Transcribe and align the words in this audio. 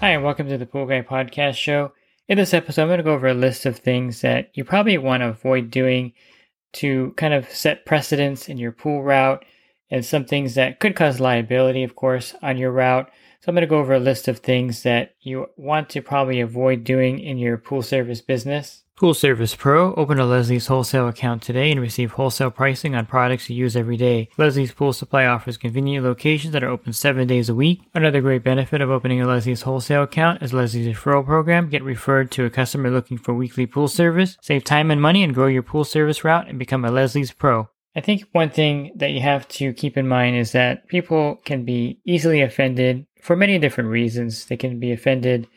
Hi, 0.00 0.10
and 0.10 0.22
welcome 0.22 0.46
to 0.50 0.58
the 0.58 0.66
Pool 0.66 0.84
Guy 0.84 1.00
Podcast 1.00 1.54
Show. 1.54 1.92
In 2.28 2.36
this 2.36 2.52
episode, 2.52 2.82
I'm 2.82 2.88
going 2.88 2.98
to 2.98 3.02
go 3.02 3.14
over 3.14 3.28
a 3.28 3.34
list 3.34 3.64
of 3.64 3.78
things 3.78 4.20
that 4.20 4.50
you 4.52 4.62
probably 4.62 4.98
want 4.98 5.22
to 5.22 5.28
avoid 5.28 5.70
doing 5.70 6.12
to 6.74 7.14
kind 7.16 7.32
of 7.32 7.48
set 7.48 7.86
precedents 7.86 8.46
in 8.46 8.58
your 8.58 8.72
pool 8.72 9.02
route 9.02 9.42
and 9.90 10.04
some 10.04 10.26
things 10.26 10.54
that 10.54 10.80
could 10.80 10.96
cause 10.96 11.18
liability, 11.18 11.82
of 11.82 11.96
course, 11.96 12.34
on 12.42 12.58
your 12.58 12.72
route. 12.72 13.10
So 13.40 13.48
I'm 13.48 13.54
going 13.54 13.62
to 13.62 13.66
go 13.66 13.78
over 13.78 13.94
a 13.94 13.98
list 13.98 14.28
of 14.28 14.40
things 14.40 14.82
that 14.82 15.14
you 15.22 15.46
want 15.56 15.88
to 15.90 16.02
probably 16.02 16.40
avoid 16.40 16.84
doing 16.84 17.18
in 17.18 17.38
your 17.38 17.56
pool 17.56 17.80
service 17.80 18.20
business. 18.20 18.82
Pool 18.96 19.12
Service 19.12 19.54
Pro, 19.54 19.92
open 19.92 20.18
a 20.18 20.24
Leslie's 20.24 20.68
wholesale 20.68 21.06
account 21.06 21.42
today 21.42 21.70
and 21.70 21.78
receive 21.78 22.12
wholesale 22.12 22.50
pricing 22.50 22.94
on 22.94 23.04
products 23.04 23.50
you 23.50 23.54
use 23.54 23.76
every 23.76 23.98
day. 23.98 24.30
Leslie's 24.38 24.72
Pool 24.72 24.94
Supply 24.94 25.26
offers 25.26 25.58
convenient 25.58 26.02
locations 26.02 26.54
that 26.54 26.64
are 26.64 26.70
open 26.70 26.94
seven 26.94 27.26
days 27.26 27.50
a 27.50 27.54
week. 27.54 27.82
Another 27.92 28.22
great 28.22 28.42
benefit 28.42 28.80
of 28.80 28.88
opening 28.88 29.20
a 29.20 29.26
Leslie's 29.26 29.60
wholesale 29.60 30.04
account 30.04 30.42
is 30.42 30.54
Leslie's 30.54 30.86
referral 30.86 31.26
program. 31.26 31.68
Get 31.68 31.82
referred 31.82 32.30
to 32.30 32.46
a 32.46 32.50
customer 32.50 32.88
looking 32.88 33.18
for 33.18 33.34
weekly 33.34 33.66
pool 33.66 33.86
service. 33.86 34.38
Save 34.40 34.64
time 34.64 34.90
and 34.90 35.02
money 35.02 35.22
and 35.22 35.34
grow 35.34 35.48
your 35.48 35.62
pool 35.62 35.84
service 35.84 36.24
route 36.24 36.48
and 36.48 36.58
become 36.58 36.82
a 36.82 36.90
Leslie's 36.90 37.32
Pro. 37.32 37.68
I 37.94 38.00
think 38.00 38.24
one 38.32 38.48
thing 38.48 38.92
that 38.96 39.10
you 39.10 39.20
have 39.20 39.46
to 39.48 39.74
keep 39.74 39.98
in 39.98 40.08
mind 40.08 40.36
is 40.36 40.52
that 40.52 40.88
people 40.88 41.36
can 41.44 41.66
be 41.66 42.00
easily 42.06 42.40
offended 42.40 43.06
for 43.20 43.36
many 43.36 43.58
different 43.58 43.90
reasons. 43.90 44.46
They 44.46 44.56
can 44.56 44.80
be 44.80 44.90
offended 44.90 45.48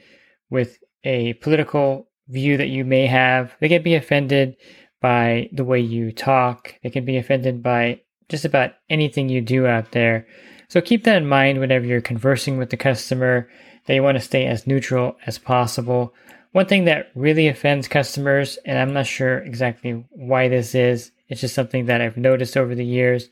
with 0.50 0.78
a 1.06 1.36
political 1.36 2.09
view 2.30 2.58
that 2.58 2.70
you 2.70 2.86
may 2.86 3.08
have. 3.08 3.56
They 3.60 3.70
can 3.70 3.84
be 3.84 3.96
offended 3.96 4.56
by 5.02 5.50
the 5.52 5.64
way 5.64 5.80
you 5.80 6.12
talk. 6.12 6.76
They 6.84 6.90
can 6.90 7.06
be 7.06 7.18
offended 7.18 7.62
by 7.64 8.02
just 8.30 8.46
about 8.46 8.74
anything 8.90 9.30
you 9.30 9.42
do 9.42 9.66
out 9.66 9.92
there. 9.92 10.28
So 10.68 10.82
keep 10.82 11.04
that 11.04 11.18
in 11.18 11.28
mind 11.28 11.60
whenever 11.60 11.86
you're 11.86 12.02
conversing 12.02 12.58
with 12.58 12.70
the 12.70 12.78
customer 12.78 13.50
that 13.86 13.96
you 13.96 14.04
want 14.04 14.18
to 14.18 14.24
stay 14.24 14.46
as 14.46 14.68
neutral 14.68 15.18
as 15.26 15.40
possible. 15.40 16.14
One 16.52 16.68
thing 16.68 16.86
that 16.86 17.12
really 17.16 17.48
offends 17.48 17.88
customers, 17.88 18.58
and 18.66 18.78
I'm 18.78 18.94
not 18.94 19.08
sure 19.08 19.40
exactly 19.40 20.06
why 20.12 20.48
this 20.48 20.76
is, 20.76 21.12
it's 21.28 21.42
just 21.42 21.56
something 21.56 21.86
that 21.86 22.02
I've 22.02 22.18
noticed 22.18 22.58
over 22.58 22.76
the 22.76 22.86
years, 22.86 23.30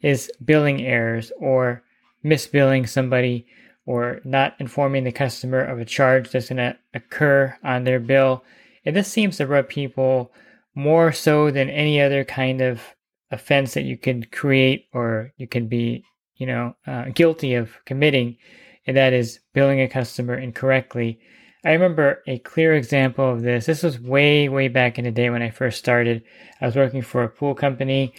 is 0.00 0.30
billing 0.44 0.82
errors 0.82 1.32
or 1.38 1.82
misbilling 2.24 2.88
somebody 2.88 3.46
or 3.88 4.20
not 4.22 4.54
informing 4.58 5.02
the 5.04 5.10
customer 5.10 5.64
of 5.64 5.78
a 5.78 5.84
charge 5.84 6.30
that's 6.30 6.50
going 6.50 6.58
to 6.58 6.76
occur 6.92 7.56
on 7.64 7.84
their 7.84 7.98
bill. 7.98 8.44
And 8.84 8.94
this 8.94 9.08
seems 9.08 9.38
to 9.38 9.46
rub 9.46 9.70
people 9.70 10.30
more 10.74 11.10
so 11.10 11.50
than 11.50 11.70
any 11.70 11.98
other 11.98 12.22
kind 12.22 12.60
of 12.60 12.82
offense 13.30 13.72
that 13.72 13.84
you 13.84 13.96
can 13.96 14.24
create 14.24 14.88
or 14.92 15.32
you 15.38 15.48
can 15.48 15.68
be, 15.68 16.04
you 16.36 16.46
know, 16.46 16.76
uh, 16.86 17.06
guilty 17.14 17.54
of 17.54 17.82
committing, 17.86 18.36
and 18.86 18.94
that 18.94 19.14
is 19.14 19.40
billing 19.54 19.80
a 19.80 19.88
customer 19.88 20.34
incorrectly. 20.34 21.18
I 21.64 21.72
remember 21.72 22.22
a 22.26 22.40
clear 22.40 22.74
example 22.74 23.32
of 23.32 23.40
this. 23.40 23.64
This 23.64 23.82
was 23.82 23.98
way, 23.98 24.50
way 24.50 24.68
back 24.68 24.98
in 24.98 25.06
the 25.06 25.10
day 25.10 25.30
when 25.30 25.40
I 25.40 25.48
first 25.48 25.78
started. 25.78 26.22
I 26.60 26.66
was 26.66 26.76
working 26.76 27.00
for 27.00 27.22
a 27.22 27.30
pool 27.30 27.54
company, 27.54 28.12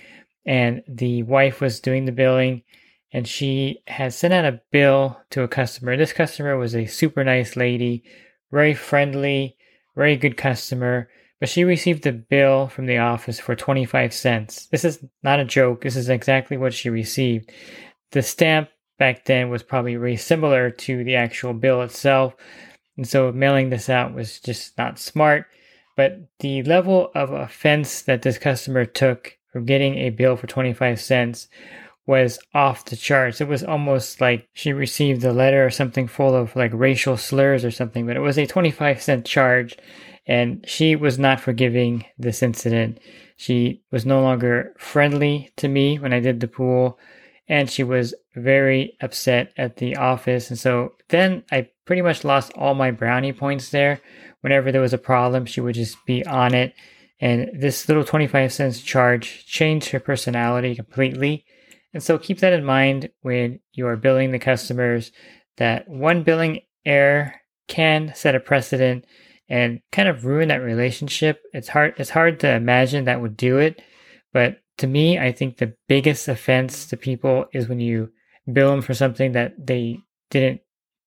and 0.47 0.81
the 0.87 1.21
wife 1.21 1.61
was 1.61 1.79
doing 1.79 2.05
the 2.05 2.11
billing, 2.11 2.63
and 3.11 3.27
she 3.27 3.81
had 3.87 4.13
sent 4.13 4.33
out 4.33 4.45
a 4.45 4.61
bill 4.71 5.19
to 5.31 5.43
a 5.43 5.47
customer. 5.47 5.97
This 5.97 6.13
customer 6.13 6.57
was 6.57 6.75
a 6.75 6.85
super 6.85 7.23
nice 7.23 7.55
lady, 7.55 8.03
very 8.51 8.73
friendly, 8.73 9.57
very 9.95 10.15
good 10.15 10.37
customer, 10.37 11.09
but 11.39 11.49
she 11.49 11.63
received 11.63 12.05
a 12.05 12.11
bill 12.11 12.67
from 12.67 12.85
the 12.85 12.97
office 12.97 13.39
for 13.39 13.55
25 13.55 14.13
cents. 14.13 14.67
This 14.67 14.83
is 14.83 15.03
not 15.23 15.39
a 15.39 15.45
joke. 15.45 15.81
This 15.81 15.95
is 15.95 16.09
exactly 16.09 16.57
what 16.57 16.73
she 16.73 16.89
received. 16.89 17.51
The 18.11 18.21
stamp 18.21 18.69
back 18.97 19.25
then 19.25 19.49
was 19.49 19.63
probably 19.63 19.95
very 19.95 20.17
similar 20.17 20.69
to 20.69 21.03
the 21.03 21.15
actual 21.15 21.53
bill 21.53 21.81
itself. 21.81 22.35
And 22.97 23.07
so 23.07 23.31
mailing 23.31 23.69
this 23.69 23.89
out 23.89 24.13
was 24.13 24.39
just 24.39 24.77
not 24.77 24.99
smart. 24.99 25.45
But 25.95 26.19
the 26.39 26.63
level 26.63 27.11
of 27.15 27.31
offense 27.31 28.01
that 28.03 28.21
this 28.21 28.37
customer 28.37 28.85
took 28.85 29.37
from 29.51 29.65
getting 29.65 29.95
a 29.95 30.11
bill 30.11 30.35
for 30.35 30.47
25 30.47 30.99
cents 30.99 31.47
was 32.09 32.39
off 32.55 32.85
the 32.85 32.95
charts. 32.95 33.39
It 33.39 33.47
was 33.47 33.63
almost 33.63 34.19
like 34.19 34.49
she 34.53 34.73
received 34.73 35.23
a 35.23 35.31
letter 35.31 35.63
or 35.63 35.69
something 35.69 36.07
full 36.07 36.33
of 36.33 36.55
like 36.55 36.71
racial 36.73 37.17
slurs 37.17 37.63
or 37.63 37.69
something, 37.69 38.07
but 38.07 38.17
it 38.17 38.21
was 38.21 38.39
a 38.39 38.47
25 38.47 38.99
cent 38.99 39.27
charge 39.27 39.77
and 40.25 40.65
she 40.67 40.95
was 40.95 41.19
not 41.19 41.39
forgiving 41.39 42.03
this 42.17 42.41
incident. 42.41 42.97
She 43.37 43.83
was 43.91 44.07
no 44.07 44.23
longer 44.23 44.73
friendly 44.79 45.51
to 45.57 45.67
me 45.67 45.99
when 45.99 46.11
I 46.11 46.19
did 46.19 46.39
the 46.39 46.47
pool 46.47 46.97
and 47.47 47.69
she 47.69 47.83
was 47.83 48.15
very 48.35 48.97
upset 49.01 49.53
at 49.55 49.77
the 49.77 49.95
office. 49.95 50.49
And 50.49 50.57
so 50.57 50.93
then 51.09 51.43
I 51.51 51.69
pretty 51.85 52.01
much 52.01 52.23
lost 52.23 52.51
all 52.55 52.73
my 52.73 52.89
brownie 52.89 53.33
points 53.33 53.69
there. 53.69 54.01
Whenever 54.41 54.71
there 54.71 54.81
was 54.81 54.93
a 54.93 54.97
problem, 54.97 55.45
she 55.45 55.61
would 55.61 55.75
just 55.75 56.03
be 56.07 56.25
on 56.25 56.55
it. 56.55 56.73
And 57.21 57.51
this 57.53 57.87
little 57.87 58.03
25 58.03 58.51
cents 58.51 58.81
charge 58.81 59.45
changed 59.45 59.89
her 59.89 59.99
personality 59.99 60.73
completely. 60.73 61.45
And 61.93 62.03
so 62.03 62.17
keep 62.17 62.39
that 62.39 62.53
in 62.53 62.63
mind 62.63 63.09
when 63.21 63.59
you 63.73 63.87
are 63.87 63.97
billing 63.97 64.31
the 64.31 64.39
customers 64.39 65.11
that 65.57 65.87
one 65.87 66.23
billing 66.23 66.61
error 66.85 67.35
can 67.67 68.13
set 68.15 68.35
a 68.35 68.39
precedent 68.39 69.05
and 69.49 69.81
kind 69.91 70.07
of 70.07 70.25
ruin 70.25 70.49
that 70.49 70.61
relationship. 70.61 71.41
It's 71.53 71.69
hard 71.69 71.95
it's 71.97 72.11
hard 72.11 72.39
to 72.41 72.51
imagine 72.53 73.05
that 73.05 73.21
would 73.21 73.35
do 73.35 73.57
it, 73.57 73.81
but 74.33 74.59
to 74.77 74.87
me, 74.87 75.19
I 75.19 75.31
think 75.33 75.57
the 75.57 75.75
biggest 75.87 76.27
offense 76.27 76.85
to 76.87 76.97
people 76.97 77.45
is 77.53 77.67
when 77.67 77.79
you 77.79 78.11
bill 78.51 78.71
them 78.71 78.81
for 78.81 78.93
something 78.93 79.33
that 79.33 79.53
they 79.57 79.99
didn't 80.31 80.61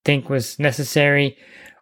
think 0.05 0.29
was 0.29 0.59
necessary 0.59 1.37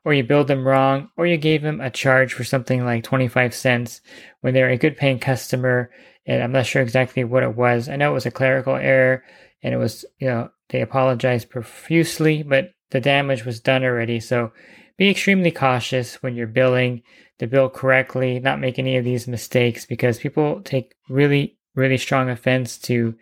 or 0.05 0.15
you 0.15 0.22
billed 0.22 0.49
them 0.49 0.66
wrong 0.66 1.11
or 1.16 1.27
you 1.27 1.37
gave 1.37 1.62
them 1.62 1.81
a 1.81 1.91
charge 1.91 2.33
for 2.33 2.44
something 2.44 2.84
like 2.84 3.05
25 3.05 3.55
cents 3.55 4.00
when 4.41 4.55
they're 4.55 4.71
a 4.71 4.77
good 4.77 4.97
paying 4.97 5.19
customer 5.19 5.91
and 6.27 6.43
I'm 6.43 6.53
not 6.53 6.66
sure 6.66 6.83
exactly 6.83 7.25
what 7.25 7.43
it 7.43 7.56
was. 7.56 7.88
I 7.88 7.97
know 7.97 8.10
it 8.10 8.15
was 8.15 8.27
a 8.27 8.31
clerical 8.31 8.77
error, 8.77 9.25
and 9.62 9.75
it 9.75 9.78
was 9.78 10.05
you 10.19 10.28
know 10.28 10.50
they 10.69 10.81
apologized 10.81 11.50
profusely, 11.50 12.43
but 12.43 12.72
the 12.91 13.00
damage 13.00 13.44
was 13.44 13.60
done 13.60 13.84
already. 13.84 14.21
So 14.21 14.53
be 14.97 15.10
extremely 15.10 15.50
cautious 15.50 16.22
when 16.22 16.34
you're 16.34 16.47
billing 16.47 17.03
to 17.39 17.47
bill 17.47 17.71
correctly, 17.71 18.39
not 18.39 18.60
make 18.60 18.78
any 18.78 18.97
of 18.97 19.05
these 19.05 19.27
mistakes 19.27 19.87
because 19.87 20.19
people 20.19 20.60
take 20.62 20.94
really 21.09 21.56
really 21.75 21.99
strong 21.99 22.28
offense 22.28 22.78
to 22.78 23.15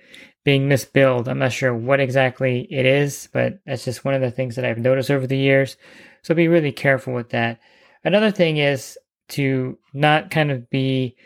being 0.49 0.67
misbilled. 0.67 1.29
I'm 1.29 1.41
not 1.41 1.53
sure 1.53 1.75
what 1.75 2.01
exactly 2.01 2.67
it 2.71 2.87
is, 2.87 3.29
but 3.35 3.59
that's 3.67 3.85
just 3.85 4.03
one 4.03 4.15
of 4.15 4.23
the 4.23 4.31
things 4.31 4.57
that 4.57 4.65
I've 4.65 4.79
noticed 4.79 5.11
over 5.11 5.27
the 5.27 5.37
years. 5.37 5.77
So 6.23 6.35
be 6.35 6.49
really 6.49 6.73
careful 6.73 7.13
with 7.13 7.29
that. 7.33 7.61
Another 8.03 8.31
thing 8.31 8.57
is 8.57 8.97
to 9.37 9.77
not 9.93 10.31
kind 10.31 10.51
of 10.51 10.71
be 10.71 11.17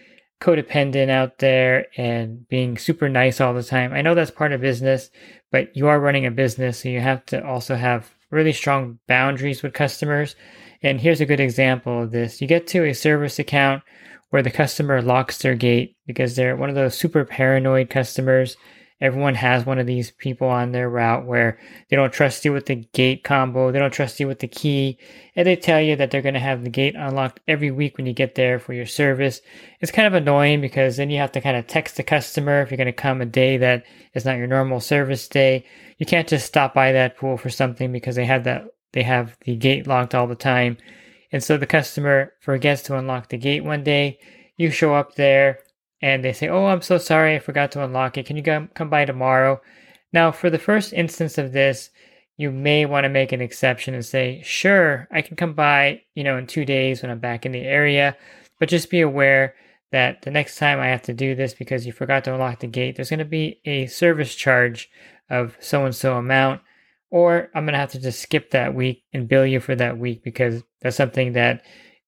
codependent 0.41 1.09
out 1.09 1.39
there 1.39 1.87
and 1.97 2.49
being 2.49 2.77
super 2.77 3.09
nice 3.09 3.41
all 3.41 3.55
the 3.55 3.63
time. 3.63 3.93
I 3.93 4.03
know 4.03 4.17
that's 4.17 4.33
part 4.33 4.51
of 4.51 4.61
business, 4.61 5.09
but 5.53 5.77
you 5.77 5.87
are 5.87 6.01
running 6.01 6.27
a 6.27 6.33
business, 6.33 6.81
so 6.81 6.89
you 6.89 6.99
have 6.99 7.25
to 7.27 7.47
also 7.47 7.77
have 7.77 8.11
really 8.33 8.53
strong 8.53 8.99
boundaries 9.07 9.63
with 9.63 9.73
customers. 9.73 10.35
And 10.83 11.01
here's 11.01 11.21
a 11.21 11.27
good 11.27 11.39
example 11.39 12.03
of 12.03 12.11
this. 12.11 12.41
You 12.41 12.49
get 12.49 12.67
to 12.67 12.83
a 12.87 12.93
service 12.93 13.39
account 13.39 13.85
where 14.31 14.43
the 14.43 14.51
customer 14.51 15.01
locks 15.01 15.39
their 15.39 15.55
gate 15.55 15.95
because 16.09 16.35
they're 16.35 16.57
one 16.57 16.71
of 16.71 16.75
those 16.75 16.99
super 16.99 17.25
paranoid 17.25 17.89
customers 17.89 18.57
Everyone 19.03 19.35
has 19.35 19.67
one 19.67 19.81
of 19.81 19.87
these 19.89 20.13
people 20.13 20.47
on 20.47 20.71
their 20.71 20.89
route 20.89 21.27
where 21.27 21.59
they 21.91 21.97
don't 21.97 22.13
trust 22.13 22.45
you 22.45 22.53
with 22.53 22.67
the 22.67 22.77
gate 22.77 23.25
combo, 23.25 23.73
they 23.73 23.81
don't 23.81 23.91
trust 23.91 24.21
you 24.21 24.29
with 24.29 24.39
the 24.39 24.47
key, 24.47 24.97
and 25.35 25.45
they 25.45 25.57
tell 25.57 25.81
you 25.81 25.97
that 25.97 26.13
they're 26.13 26.23
going 26.23 26.35
to 26.35 26.41
have 26.41 26.63
the 26.63 26.71
gate 26.71 26.95
unlocked 26.95 27.41
every 27.49 27.73
week 27.73 27.97
when 27.97 28.07
you 28.07 28.13
get 28.13 28.37
there 28.37 28.61
for 28.61 28.75
your 28.75 28.87
service. 28.87 29.41
It's 29.81 29.91
kind 29.91 30.07
of 30.07 30.15
annoying 30.15 30.61
because 30.61 30.99
then 30.99 31.11
you 31.11 31.19
have 31.19 31.33
to 31.33 31.41
kind 31.41 31.57
of 31.57 31.67
text 31.67 31.97
the 31.97 32.05
customer 32.05 32.63
if 32.63 32.71
you're 32.71 32.77
going 32.77 32.87
to 32.87 32.93
come 32.93 33.21
a 33.21 33.27
day 33.27 33.57
that 33.57 33.85
is 34.15 34.25
not 34.25 34.39
your 34.39 34.47
normal 34.47 34.79
service 34.79 35.27
day. 35.27 35.65
You 35.99 36.07
can't 36.07 36.29
just 36.29 36.47
stop 36.47 36.73
by 36.73 36.93
that 36.93 37.17
pool 37.17 37.37
for 37.37 37.51
something 37.51 37.91
because 37.91 38.15
they 38.15 38.27
have 38.27 38.45
that 38.45 38.67
they 38.93 39.03
have 39.03 39.37
the 39.41 39.57
gate 39.57 39.89
locked 39.89 40.15
all 40.15 40.29
the 40.29 40.37
time. 40.37 40.77
And 41.33 41.43
so 41.43 41.57
the 41.57 41.67
customer 41.67 42.35
forgets 42.41 42.83
to 42.83 42.97
unlock 42.97 43.31
the 43.31 43.39
gate 43.39 43.65
one 43.65 43.83
day. 43.83 44.21
You 44.57 44.71
show 44.71 44.95
up 44.95 45.17
there 45.17 45.59
and 46.03 46.25
they 46.25 46.33
say, 46.33 46.49
Oh, 46.49 46.67
I'm 46.67 46.83
so 46.83 46.99
sorry, 46.99 47.37
I 47.37 47.39
forgot 47.39 47.73
to 47.73 47.85
unlock 47.85 48.19
it. 48.19 48.27
Can 48.27 48.37
you 48.37 48.43
come, 48.43 48.91
by 48.91 49.05
tomorrow? 49.05 49.61
Now, 50.13 50.33
for 50.33 50.51
the 50.51 50.59
first 50.59 50.93
instance 50.93 51.39
of 51.39 51.53
this, 51.53 51.91
you 52.37 52.51
may 52.51 52.85
want 52.85 53.05
to 53.05 53.09
make 53.09 53.33
an 53.33 53.41
exception 53.41 53.95
and 53.95 54.05
say, 54.05 54.43
Sure, 54.45 55.09
I 55.11 55.23
can 55.23 55.37
come 55.37 55.55
by, 55.55 56.03
you 56.15 56.25
know, 56.25 56.37
in 56.37 56.47
two 56.47 56.65
days 56.65 57.01
when 57.01 57.11
I'm 57.11 57.21
back 57.21 57.47
in 57.47 57.53
the 57.53 57.61
area, 57.61 58.17
but 58.59 58.69
just 58.69 58.91
be 58.91 59.01
aware 59.01 59.55
that 59.93 60.23
the 60.23 60.31
next 60.31 60.57
time 60.57 60.81
I 60.81 60.89
have 60.89 61.03
to 61.03 61.15
do 61.15 61.35
this 61.35 61.55
because 61.55 61.87
you 61.87 61.93
forgot 61.93 62.25
to 62.25 62.35
unlock 62.35 62.61
the 62.61 62.67
gate, 62.67 62.97
there's 62.97 63.11
going 63.11 63.19
to 63.19 63.25
be 63.25 63.61
a 63.65 63.87
service 63.87 64.35
charge 64.35 64.91
of 65.31 65.57
so 65.61 65.85
and 65.85 65.95
so 65.95 66.17
amount, 66.17 66.63
or 67.11 67.51
I'm 67.55 67.65
going 67.65 67.75
to 67.75 67.79
have 67.79 67.93
to 67.93 68.01
just 68.01 68.21
skip 68.21 68.51
that 68.51 68.75
week 68.75 69.05
and 69.13 69.29
bill 69.29 69.47
you 69.47 69.61
for 69.61 69.77
that 69.77 69.99
week 69.99 70.25
because 70.25 70.63
that's 70.81 70.97
something 70.97 71.35
that 71.35 71.63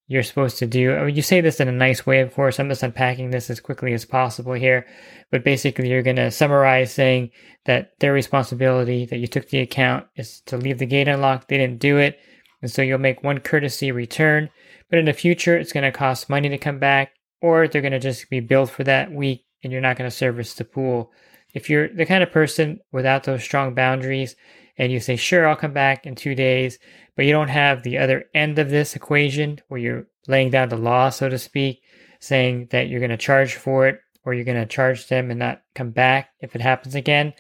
you're 0.07 0.23
supposed 0.23 0.59
to 0.59 0.67
do. 0.67 1.07
You 1.07 1.23
say 1.23 1.41
this 1.41 1.61
in 1.61 1.69
a 1.69 1.73
nice 1.73 2.05
way, 2.05 2.21
of 2.21 2.35
course. 2.35 2.61
I'm 2.61 2.69
just 2.69 2.83
unpacking 2.83 3.31
this 3.31 3.49
as 3.49 3.61
quickly 3.61 3.95
as 3.95 4.05
possible 4.05 4.53
here. 4.53 4.87
But 5.31 5.45
basically, 5.45 5.89
you're 5.89 6.03
going 6.03 6.17
to 6.17 6.31
summarize 6.31 6.93
saying 6.93 7.31
that 7.65 7.99
their 8.01 8.13
responsibility 8.13 9.07
that 9.07 9.19
you 9.19 9.27
took 9.27 9.49
the 9.49 9.61
account 9.61 10.07
is 10.17 10.41
to 10.43 10.59
leave 10.59 10.79
the 10.79 10.87
gate 10.87 11.09
unlocked. 11.09 11.49
They 11.49 11.57
didn't 11.57 11.81
do 11.81 11.97
it. 11.99 12.19
And 12.61 12.71
so 12.71 12.83
you'll 12.83 12.99
make 12.99 13.23
one 13.23 13.41
courtesy 13.41 13.93
return. 13.93 14.51
But 14.91 14.99
in 14.99 15.07
the 15.07 15.13
future, 15.15 15.57
it's 15.57 15.73
going 15.73 15.85
to 15.85 15.97
cost 15.97 16.29
money 16.29 16.49
to 16.51 16.59
come 16.59 16.79
back, 16.79 17.13
or 17.41 17.67
they're 17.67 17.83
going 17.83 17.93
to 17.93 17.99
just 17.99 18.29
be 18.29 18.41
billed 18.41 18.71
for 18.71 18.85
that 18.85 19.11
week 19.11 19.45
and 19.63 19.73
you're 19.73 19.81
not 19.81 19.97
going 19.97 20.09
to 20.09 20.15
service 20.15 20.55
the 20.55 20.65
pool. 20.65 21.11
If 21.55 21.71
you're 21.71 21.89
the 21.89 22.07
kind 22.07 22.23
of 22.23 22.31
person 22.31 22.81
without 22.93 23.25
those 23.25 23.43
strong 23.43 23.75
boundaries 23.75 24.37
and 24.77 24.93
you 24.93 25.01
say, 25.01 25.17
sure, 25.17 25.49
I'll 25.49 25.57
come 25.57 25.73
back 25.73 26.05
in 26.05 26.15
two 26.15 26.35
days, 26.35 26.79
but 27.17 27.25
you 27.25 27.33
don't 27.33 27.49
have 27.49 27.83
the 27.83 27.99
other 27.99 28.25
end 28.35 28.59
of 28.59 28.71
this 28.71 28.97
equation 28.97 29.61
where 29.69 29.81
you're 29.81 30.07
laying 30.27 30.51
down 30.51 30.69
the 30.69 30.77
law, 30.77 31.11
so 31.11 31.29
to 31.29 31.39
speak, 31.39 31.83
saying 32.21 32.69
that 32.71 32.89
you're 32.89 33.01
going 33.01 33.11
to 33.11 33.17
charge 33.17 33.55
for 33.55 33.87
it 33.87 34.01
or 34.25 34.35
you're 34.35 34.45
going 34.45 34.61
to 34.61 34.67
charge 34.67 35.09
them 35.09 35.31
and 35.31 35.39
not 35.39 35.63
come 35.75 35.91
back 35.91 36.31
if 36.41 36.55
it 36.55 36.63
happens 36.63 36.95
again, 36.95 37.33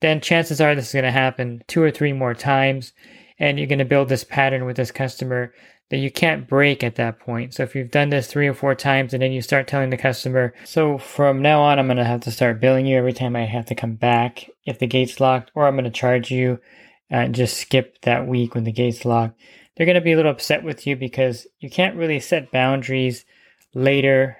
then 0.00 0.20
chances 0.20 0.60
are 0.60 0.74
this 0.74 0.88
is 0.88 0.92
going 0.92 1.04
to 1.04 1.10
happen 1.10 1.62
two 1.66 1.82
or 1.82 1.90
three 1.90 2.12
more 2.12 2.34
times. 2.34 2.92
And 3.38 3.58
you're 3.58 3.68
going 3.68 3.78
to 3.80 3.84
build 3.84 4.08
this 4.08 4.24
pattern 4.24 4.64
with 4.64 4.76
this 4.76 4.92
customer 4.92 5.52
that 5.90 5.96
you 5.98 6.10
can't 6.10 6.48
break 6.48 6.82
at 6.82 6.96
that 6.96 7.18
point. 7.18 7.54
So 7.54 7.62
if 7.62 7.74
you've 7.74 7.90
done 7.90 8.10
this 8.10 8.26
three 8.26 8.46
or 8.46 8.54
four 8.54 8.74
times 8.74 9.12
and 9.12 9.22
then 9.22 9.32
you 9.32 9.42
start 9.42 9.66
telling 9.66 9.90
the 9.90 9.96
customer, 9.96 10.54
so 10.64 10.98
from 10.98 11.42
now 11.42 11.60
on, 11.62 11.78
I'm 11.78 11.86
going 11.86 11.96
to 11.98 12.04
have 12.04 12.22
to 12.22 12.30
start 12.30 12.60
billing 12.60 12.86
you 12.86 12.96
every 12.96 13.12
time 13.12 13.36
I 13.36 13.44
have 13.44 13.66
to 13.66 13.74
come 13.74 13.94
back 13.94 14.48
if 14.64 14.78
the 14.78 14.86
gate's 14.86 15.20
locked, 15.20 15.50
or 15.54 15.66
I'm 15.66 15.74
going 15.74 15.84
to 15.84 15.90
charge 15.90 16.30
you 16.30 16.58
and 17.22 17.34
just 17.34 17.58
skip 17.58 18.00
that 18.02 18.26
week 18.26 18.54
when 18.54 18.64
the 18.64 18.72
gate's 18.72 19.04
locked. 19.04 19.40
They're 19.76 19.86
going 19.86 19.94
to 19.94 20.00
be 20.00 20.12
a 20.12 20.16
little 20.16 20.32
upset 20.32 20.64
with 20.64 20.84
you 20.84 20.96
because 20.96 21.46
you 21.60 21.70
can't 21.70 21.96
really 21.96 22.18
set 22.18 22.50
boundaries 22.50 23.24
later 23.72 24.36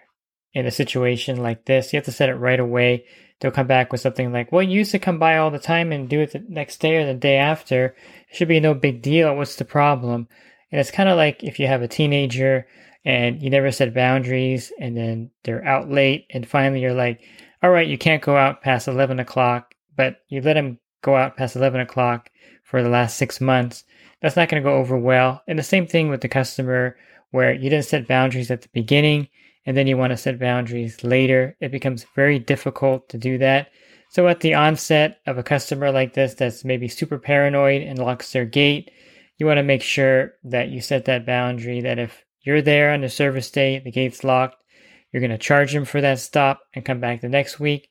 in 0.52 0.66
a 0.66 0.72
situation 0.72 1.36
like 1.36 1.66
this. 1.66 1.92
You 1.92 1.98
have 1.98 2.04
to 2.06 2.12
set 2.12 2.28
it 2.28 2.34
right 2.34 2.58
away. 2.58 3.04
They'll 3.40 3.52
come 3.52 3.68
back 3.68 3.92
with 3.92 4.00
something 4.00 4.32
like, 4.32 4.50
well, 4.50 4.62
you 4.62 4.78
used 4.78 4.90
to 4.90 4.98
come 4.98 5.20
by 5.20 5.38
all 5.38 5.52
the 5.52 5.58
time 5.58 5.92
and 5.92 6.08
do 6.08 6.20
it 6.20 6.32
the 6.32 6.44
next 6.48 6.80
day 6.80 6.96
or 6.96 7.06
the 7.06 7.14
day 7.14 7.36
after. 7.36 7.94
It 8.28 8.36
should 8.36 8.48
be 8.48 8.58
no 8.58 8.74
big 8.74 9.02
deal. 9.02 9.36
What's 9.36 9.56
the 9.56 9.64
problem? 9.64 10.28
And 10.72 10.80
it's 10.80 10.90
kind 10.90 11.08
of 11.08 11.16
like 11.16 11.44
if 11.44 11.60
you 11.60 11.68
have 11.68 11.82
a 11.82 11.88
teenager 11.88 12.66
and 13.04 13.40
you 13.40 13.50
never 13.50 13.70
set 13.70 13.94
boundaries 13.94 14.72
and 14.80 14.96
then 14.96 15.30
they're 15.44 15.64
out 15.64 15.90
late 15.90 16.26
and 16.30 16.48
finally 16.48 16.80
you're 16.80 16.92
like, 16.92 17.20
all 17.62 17.70
right, 17.70 17.86
you 17.86 17.98
can't 17.98 18.22
go 18.22 18.36
out 18.36 18.62
past 18.62 18.88
11 18.88 19.20
o'clock, 19.20 19.74
but 19.96 20.16
you 20.28 20.40
let 20.40 20.54
them 20.54 20.80
go 21.02 21.14
out 21.14 21.36
past 21.36 21.54
11 21.54 21.80
o'clock 21.80 22.30
for 22.64 22.82
the 22.82 22.88
last 22.88 23.16
six 23.16 23.40
months. 23.40 23.84
That's 24.20 24.36
not 24.36 24.48
going 24.48 24.62
to 24.62 24.68
go 24.68 24.76
over 24.76 24.98
well. 24.98 25.42
And 25.46 25.58
the 25.58 25.62
same 25.62 25.86
thing 25.86 26.08
with 26.08 26.20
the 26.20 26.28
customer 26.28 26.96
where 27.30 27.52
you 27.52 27.70
didn't 27.70 27.84
set 27.84 28.08
boundaries 28.08 28.50
at 28.50 28.62
the 28.62 28.68
beginning 28.72 29.28
and 29.66 29.76
then 29.76 29.86
you 29.86 29.96
want 29.96 30.10
to 30.10 30.16
set 30.16 30.38
boundaries 30.38 31.02
later. 31.04 31.56
It 31.60 31.70
becomes 31.70 32.06
very 32.14 32.38
difficult 32.38 33.08
to 33.10 33.18
do 33.18 33.38
that. 33.38 33.68
So 34.10 34.28
at 34.28 34.40
the 34.40 34.54
onset 34.54 35.18
of 35.26 35.38
a 35.38 35.42
customer 35.42 35.90
like 35.90 36.14
this 36.14 36.34
that's 36.34 36.64
maybe 36.64 36.88
super 36.88 37.18
paranoid 37.18 37.82
and 37.82 37.98
locks 37.98 38.32
their 38.32 38.44
gate, 38.44 38.90
you 39.38 39.46
want 39.46 39.58
to 39.58 39.64
make 39.64 39.82
sure 39.82 40.34
that 40.44 40.68
you 40.68 40.80
set 40.80 41.06
that 41.06 41.26
boundary 41.26 41.80
that 41.80 41.98
if 41.98 42.24
you're 42.42 42.62
there 42.62 42.92
on 42.92 43.00
the 43.00 43.08
service 43.08 43.50
day, 43.50 43.80
the 43.80 43.90
gate's 43.90 44.22
locked, 44.22 44.62
you're 45.10 45.20
going 45.20 45.30
to 45.30 45.38
charge 45.38 45.72
them 45.72 45.84
for 45.84 46.00
that 46.00 46.20
stop 46.20 46.60
and 46.74 46.84
come 46.84 47.00
back 47.00 47.20
the 47.20 47.28
next 47.28 47.58
week. 47.58 47.88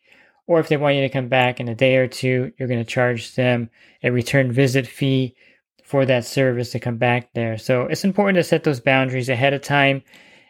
Or 0.48 0.60
if 0.60 0.68
they 0.68 0.78
want 0.78 0.96
you 0.96 1.02
to 1.02 1.10
come 1.10 1.30
back 1.30 1.60
in 1.60 1.70
a 1.70 1.76
day 1.76 1.96
or 1.96 2.08
two, 2.08 2.52
you're 2.58 2.68
going 2.68 2.84
to 2.84 2.90
charge 2.90 3.36
them 3.36 3.70
a 4.04 4.12
return 4.12 4.52
visit 4.52 4.86
fee 4.86 5.36
for 5.84 6.06
that 6.06 6.26
service 6.26 6.72
to 6.72 6.80
come 6.80 6.98
back 6.98 7.34
there. 7.34 7.58
So 7.58 7.84
it's 7.84 8.04
important 8.04 8.38
to 8.38 8.44
set 8.44 8.64
those 8.64 8.80
boundaries 8.80 9.30
ahead 9.30 9.54
of 9.54 9.62
time 9.62 10.04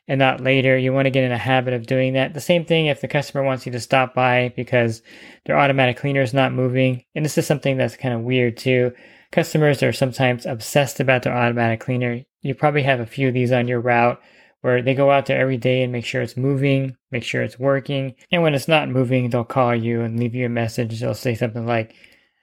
and 0.07 0.19
not 0.19 0.41
later. 0.41 0.77
You 0.77 0.93
want 0.93 1.05
to 1.05 1.11
get 1.11 1.23
in 1.23 1.31
a 1.31 1.37
habit 1.37 1.73
of 1.73 1.85
doing 1.85 2.13
that. 2.13 2.33
The 2.33 2.41
same 2.41 2.65
thing 2.65 2.87
if 2.87 3.01
the 3.01 3.07
customer 3.07 3.43
wants 3.43 3.65
you 3.65 3.71
to 3.71 3.79
stop 3.79 4.13
by 4.13 4.53
because 4.55 5.01
their 5.45 5.57
automatic 5.57 5.97
cleaner 5.97 6.21
is 6.21 6.33
not 6.33 6.53
moving. 6.53 7.03
And 7.15 7.23
this 7.23 7.37
is 7.37 7.47
something 7.47 7.77
that's 7.77 7.97
kind 7.97 8.13
of 8.13 8.21
weird 8.21 8.57
too. 8.57 8.93
Customers 9.31 9.81
are 9.81 9.93
sometimes 9.93 10.45
obsessed 10.45 10.99
about 10.99 11.23
their 11.23 11.35
automatic 11.35 11.79
cleaner. 11.79 12.21
You 12.41 12.55
probably 12.55 12.83
have 12.83 12.99
a 12.99 13.05
few 13.05 13.29
of 13.29 13.33
these 13.33 13.51
on 13.51 13.67
your 13.67 13.79
route 13.79 14.21
where 14.63 14.81
they 14.81 14.93
go 14.93 15.11
out 15.11 15.25
there 15.25 15.41
every 15.41 15.57
day 15.57 15.83
and 15.83 15.91
make 15.91 16.05
sure 16.05 16.21
it's 16.21 16.37
moving, 16.37 16.95
make 17.11 17.25
sure 17.25 17.43
it's 17.43 17.59
working. 17.59 18.15
And 18.31 18.41
when 18.41 18.53
it's 18.53 18.69
not 18.69 18.87
moving, 18.87 19.29
they'll 19.29 19.43
call 19.43 19.75
you 19.75 19.99
and 19.99 20.17
leave 20.17 20.33
you 20.33 20.45
a 20.45 20.49
message. 20.49 21.01
They'll 21.01 21.13
say 21.13 21.35
something 21.35 21.65
like, 21.65 21.93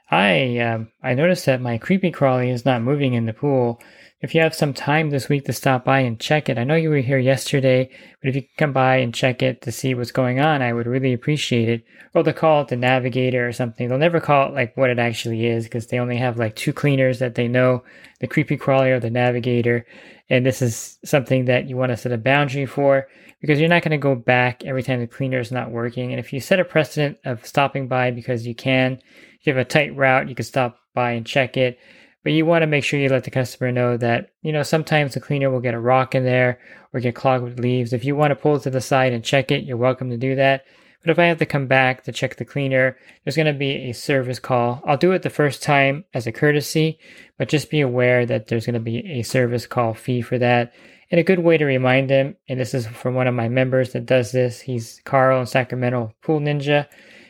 Hi, 0.08 0.58
um, 0.58 0.88
I 1.02 1.14
noticed 1.14 1.46
that 1.46 1.62
my 1.62 1.78
Kreepy 1.78 2.12
Krauly 2.12 2.52
is 2.52 2.66
not 2.66 2.82
moving 2.82 3.14
in 3.14 3.24
the 3.24 3.32
pool. 3.32 3.80
If 4.20 4.34
you 4.34 4.42
have 4.42 4.54
some 4.54 4.74
time 4.74 5.08
this 5.08 5.30
week 5.30 5.46
to 5.46 5.54
stop 5.54 5.82
by 5.82 6.00
and 6.00 6.20
check 6.20 6.50
it, 6.50 6.58
I 6.58 6.64
know 6.64 6.74
you 6.74 6.90
were 6.90 6.98
here 6.98 7.18
yesterday, 7.18 7.88
but 8.20 8.28
if 8.28 8.34
you 8.34 8.42
could 8.42 8.56
come 8.58 8.72
by 8.74 8.96
and 8.96 9.14
check 9.14 9.42
it 9.42 9.62
to 9.62 9.72
see 9.72 9.94
what's 9.94 10.12
going 10.12 10.40
on, 10.40 10.60
I 10.60 10.74
would 10.74 10.86
really 10.86 11.14
appreciate 11.14 11.70
it. 11.70 11.84
Or 12.12 12.22
they'll 12.22 12.34
call 12.34 12.60
it 12.60 12.68
the 12.68 12.76
navigator 12.76 13.48
or 13.48 13.52
something. 13.54 13.88
They'll 13.88 13.96
never 13.96 14.20
call 14.20 14.48
it 14.48 14.54
like 14.54 14.76
what 14.76 14.90
it 14.90 14.98
actually 14.98 15.46
is 15.46 15.64
because 15.64 15.86
they 15.86 15.98
only 15.98 16.18
have 16.18 16.36
like 16.36 16.54
two 16.54 16.74
cleaners 16.74 17.18
that 17.20 17.34
they 17.34 17.48
know 17.48 17.82
the 18.18 18.28
Kreepy 18.28 18.58
Krauly 18.58 18.90
or 18.90 19.00
the 19.00 19.08
navigator. 19.08 19.86
And 20.30 20.46
this 20.46 20.62
is 20.62 20.98
something 21.04 21.44
that 21.46 21.68
you 21.68 21.76
want 21.76 21.90
to 21.90 21.96
set 21.96 22.12
a 22.12 22.18
boundary 22.18 22.64
for 22.64 23.08
because 23.40 23.60
you're 23.60 23.68
not 23.68 23.82
going 23.82 23.90
to 23.90 23.98
go 23.98 24.14
back 24.14 24.64
every 24.64 24.82
time 24.82 25.00
the 25.00 25.06
cleaner 25.06 25.40
is 25.40 25.52
not 25.52 25.70
working. 25.70 26.12
And 26.12 26.20
if 26.20 26.32
you 26.32 26.40
set 26.40 26.60
a 26.60 26.64
precedent 26.64 27.18
of 27.24 27.44
stopping 27.44 27.88
by 27.88 28.10
because 28.10 28.46
you 28.46 28.54
can, 28.54 29.00
you 29.42 29.52
have 29.52 29.60
a 29.60 29.64
tight 29.64 29.94
route, 29.96 30.28
you 30.28 30.34
can 30.34 30.44
stop 30.44 30.78
by 30.94 31.12
and 31.12 31.26
check 31.26 31.56
it 31.56 31.78
but 32.22 32.32
you 32.32 32.44
want 32.44 32.62
to 32.62 32.66
make 32.66 32.84
sure 32.84 33.00
you 33.00 33.08
let 33.08 33.24
the 33.24 33.30
customer 33.30 33.72
know 33.72 33.96
that, 33.96 34.30
you 34.42 34.52
know, 34.52 34.62
sometimes 34.62 35.14
the 35.14 35.20
cleaner 35.20 35.50
will 35.50 35.60
get 35.60 35.74
a 35.74 35.80
rock 35.80 36.14
in 36.14 36.24
there 36.24 36.60
or 36.92 37.00
get 37.00 37.14
clogged 37.14 37.44
with 37.44 37.58
leaves. 37.58 37.92
If 37.92 38.04
you 38.04 38.14
want 38.14 38.30
to 38.30 38.36
pull 38.36 38.56
it 38.56 38.62
to 38.64 38.70
the 38.70 38.80
side 38.80 39.12
and 39.12 39.24
check 39.24 39.50
it, 39.50 39.64
you're 39.64 39.78
welcome 39.78 40.10
to 40.10 40.18
do 40.18 40.34
that. 40.34 40.64
But 41.02 41.10
if 41.10 41.18
I 41.18 41.24
have 41.24 41.38
to 41.38 41.46
come 41.46 41.66
back 41.66 42.04
to 42.04 42.12
check 42.12 42.36
the 42.36 42.44
cleaner, 42.44 42.96
there's 43.24 43.36
going 43.36 43.46
to 43.46 43.52
be 43.52 43.88
a 43.88 43.92
service 43.92 44.38
call. 44.38 44.82
I'll 44.86 44.98
do 44.98 45.12
it 45.12 45.22
the 45.22 45.30
first 45.30 45.62
time 45.62 46.04
as 46.12 46.26
a 46.26 46.32
courtesy, 46.32 46.98
but 47.38 47.48
just 47.48 47.70
be 47.70 47.80
aware 47.80 48.26
that 48.26 48.48
there's 48.48 48.66
going 48.66 48.74
to 48.74 48.80
be 48.80 48.98
a 49.10 49.22
service 49.22 49.66
call 49.66 49.94
fee 49.94 50.20
for 50.20 50.38
that. 50.38 50.74
And 51.10 51.18
a 51.18 51.24
good 51.24 51.40
way 51.40 51.56
to 51.56 51.64
remind 51.64 52.10
them, 52.10 52.36
and 52.48 52.60
this 52.60 52.74
is 52.74 52.86
from 52.86 53.14
one 53.14 53.26
of 53.26 53.34
my 53.34 53.48
members 53.48 53.92
that 53.92 54.06
does 54.06 54.30
this, 54.30 54.60
he's 54.60 55.00
Carl 55.04 55.40
in 55.40 55.46
Sacramento 55.46 56.12
Pool 56.22 56.38
Ninja. 56.38 56.86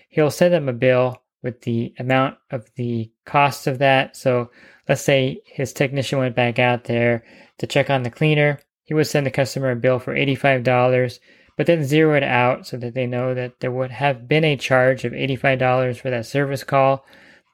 He'll 0.09 0.31
send 0.31 0.53
them 0.53 0.69
a 0.69 0.75
bill 0.75 1.23
with 1.43 1.63
the 1.63 1.95
amount 1.99 2.37
of 2.51 2.69
the 2.75 3.11
cost 3.25 3.67
of 3.67 3.79
that. 3.79 4.17
So 4.17 4.51
let's 4.89 5.01
say 5.01 5.41
his 5.47 5.73
technician 5.73 6.19
went 6.19 6.37
back 6.37 6.59
out 6.59 6.85
there 6.85 7.25
to 7.59 7.67
check 7.67 7.89
on 7.89 8.03
the 8.03 8.11
cleaner. 8.11 8.59
He 8.83 8.95
would 8.95 9.07
send 9.07 9.25
the 9.25 9.31
customer 9.31 9.71
a 9.71 9.77
bill 9.77 9.99
for 9.99 10.15
$85, 10.15 11.21
but 11.57 11.67
then 11.67 11.85
zero 11.85 12.17
it 12.17 12.23
out 12.23 12.67
so 12.67 12.77
that 12.79 12.95
they 12.95 13.07
know 13.07 13.35
that 13.35 13.61
there 13.61 13.73
would 13.73 13.91
have 13.91 14.29
been 14.29 14.45
a 14.45 14.57
charge 14.57 15.05
of 15.05 15.13
$85 15.13 16.01
for 16.01 16.11
that 16.11 16.27
service 16.27 16.65
call. 16.65 17.05